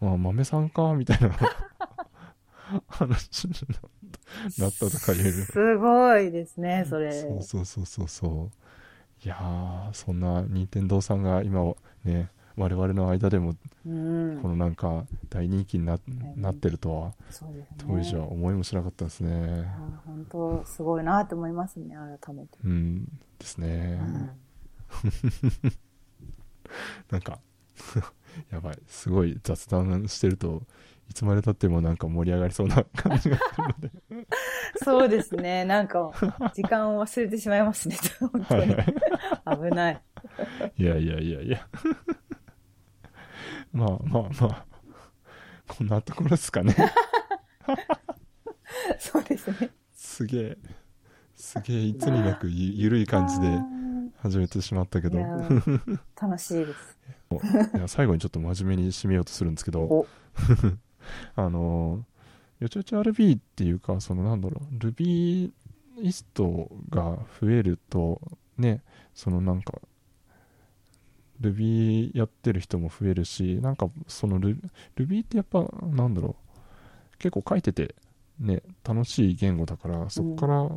[0.00, 1.30] え、まあ、豆さんか、みたいな
[2.88, 3.54] 話に
[4.58, 5.32] なったとかいう。
[5.32, 7.12] すごいですね、それ。
[7.12, 9.24] そうそうそうそうそう。
[9.24, 11.74] いやー、そんな任天堂さんが今、
[12.04, 13.54] ね、我々の間でも、
[13.86, 14.48] うんこ。
[14.48, 15.98] のなんか、大人気にな
[16.36, 17.12] なってるとは。
[17.78, 19.64] 当時は思いもしなかったですね。
[19.66, 22.58] あ本当すごいなって思いますね、改めて。
[22.64, 23.04] うん、
[23.38, 23.98] ですね。
[24.00, 24.30] うん
[27.10, 27.40] なんか、
[28.50, 30.62] やばい、すごい雑談してると、
[31.10, 33.90] いつまでたってもなんか盛り上がりそうな感じがするので。
[34.82, 35.64] そうですね。
[35.64, 36.10] なんか、
[36.54, 37.96] 時間を忘れてしまいますね。
[38.20, 38.60] 本当に。
[38.60, 38.94] はいはい。
[39.70, 40.02] 危ない。
[40.78, 41.68] いやいやいやいや。
[43.72, 44.66] まあまあまあ。
[45.66, 46.74] こんなところですかね。
[48.98, 49.70] そうですね。
[49.94, 50.58] すげえ。
[51.34, 53.58] すげえ、いつになくゆゆるい感じで
[54.18, 55.18] 始めてしまったけど。
[56.20, 56.98] 楽しいです。
[57.74, 60.06] いや最後にちょっと真面目に締めようとするんですけど、お、
[61.34, 65.52] あのー、よちよち RB っていうか、そのなんだろう、Ruby
[65.98, 68.20] イストが増えると、
[68.58, 68.82] ね、
[69.14, 69.80] そのなんか、
[71.40, 76.36] Ruby やってる人も増えるし、なんかその Ruby, ってやっぱ、なんだろ
[77.14, 77.94] う、結構書いてて、
[78.38, 80.68] ね、楽しい言語だから、そこから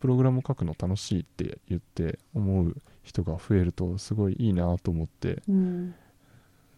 [0.00, 5.94] プログラム書くの楽しいって言って思う人が増えると、すごいいいなと思って、うん。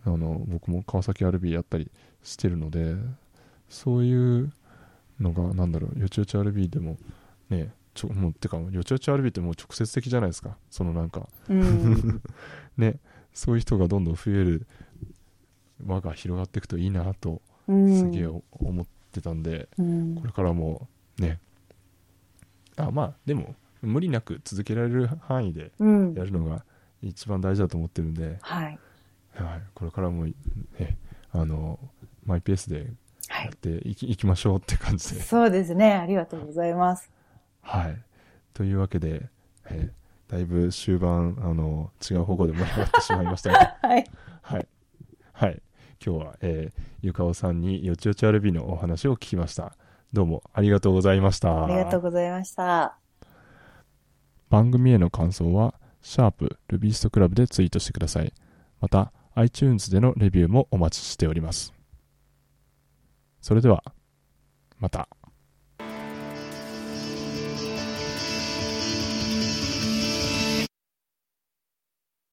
[0.06, 1.90] あの僕も川崎 RB やったり
[2.22, 2.94] してるので
[3.68, 4.52] そういう
[5.20, 6.96] のがなんだろうよちよち RB でも
[7.50, 12.22] ねちょもうてかよちよち RB ってもう直接的じゃないですかそのなんかうん。
[12.76, 12.98] ね
[13.32, 14.66] そういう人がどんどん増える
[15.84, 17.98] 輪が広がっていくといいなとうん。
[17.98, 21.38] すげえ思ってたんで、うんこれからもね
[22.76, 26.24] あまあでも無理なく続けられる範囲でうんや。
[26.24, 26.64] るのが
[27.02, 28.78] 一番大事だと思ってるんで、はい。
[29.34, 30.34] はい、これからも、ね、
[31.32, 31.78] あの
[32.24, 32.86] マイペースで
[33.28, 33.44] はい。
[33.46, 35.20] やっていき,、い、きましょうって感じで。
[35.20, 35.92] そうですね。
[35.94, 37.10] ありがとうございます。
[37.60, 37.98] はい、
[38.54, 39.26] というわけで、
[39.68, 44.06] えーだいぶ終盤あの違う方向で盛り上がってしまいましたが、 はい。
[44.42, 44.68] はい
[45.32, 45.62] はい、
[46.04, 49.76] 今日は、えーゆかおさんによちよちアルビのお話を聞きました。
[50.12, 51.66] どうもありがとうございました。
[51.66, 52.98] ありがとうございました。
[54.48, 58.32] 番組への感想は、シャープルビーストクラブでツイートしてください。
[58.80, 61.72] また、iTunes でのレビューもお待ちしております。
[63.40, 63.84] それでは、
[64.78, 65.08] また。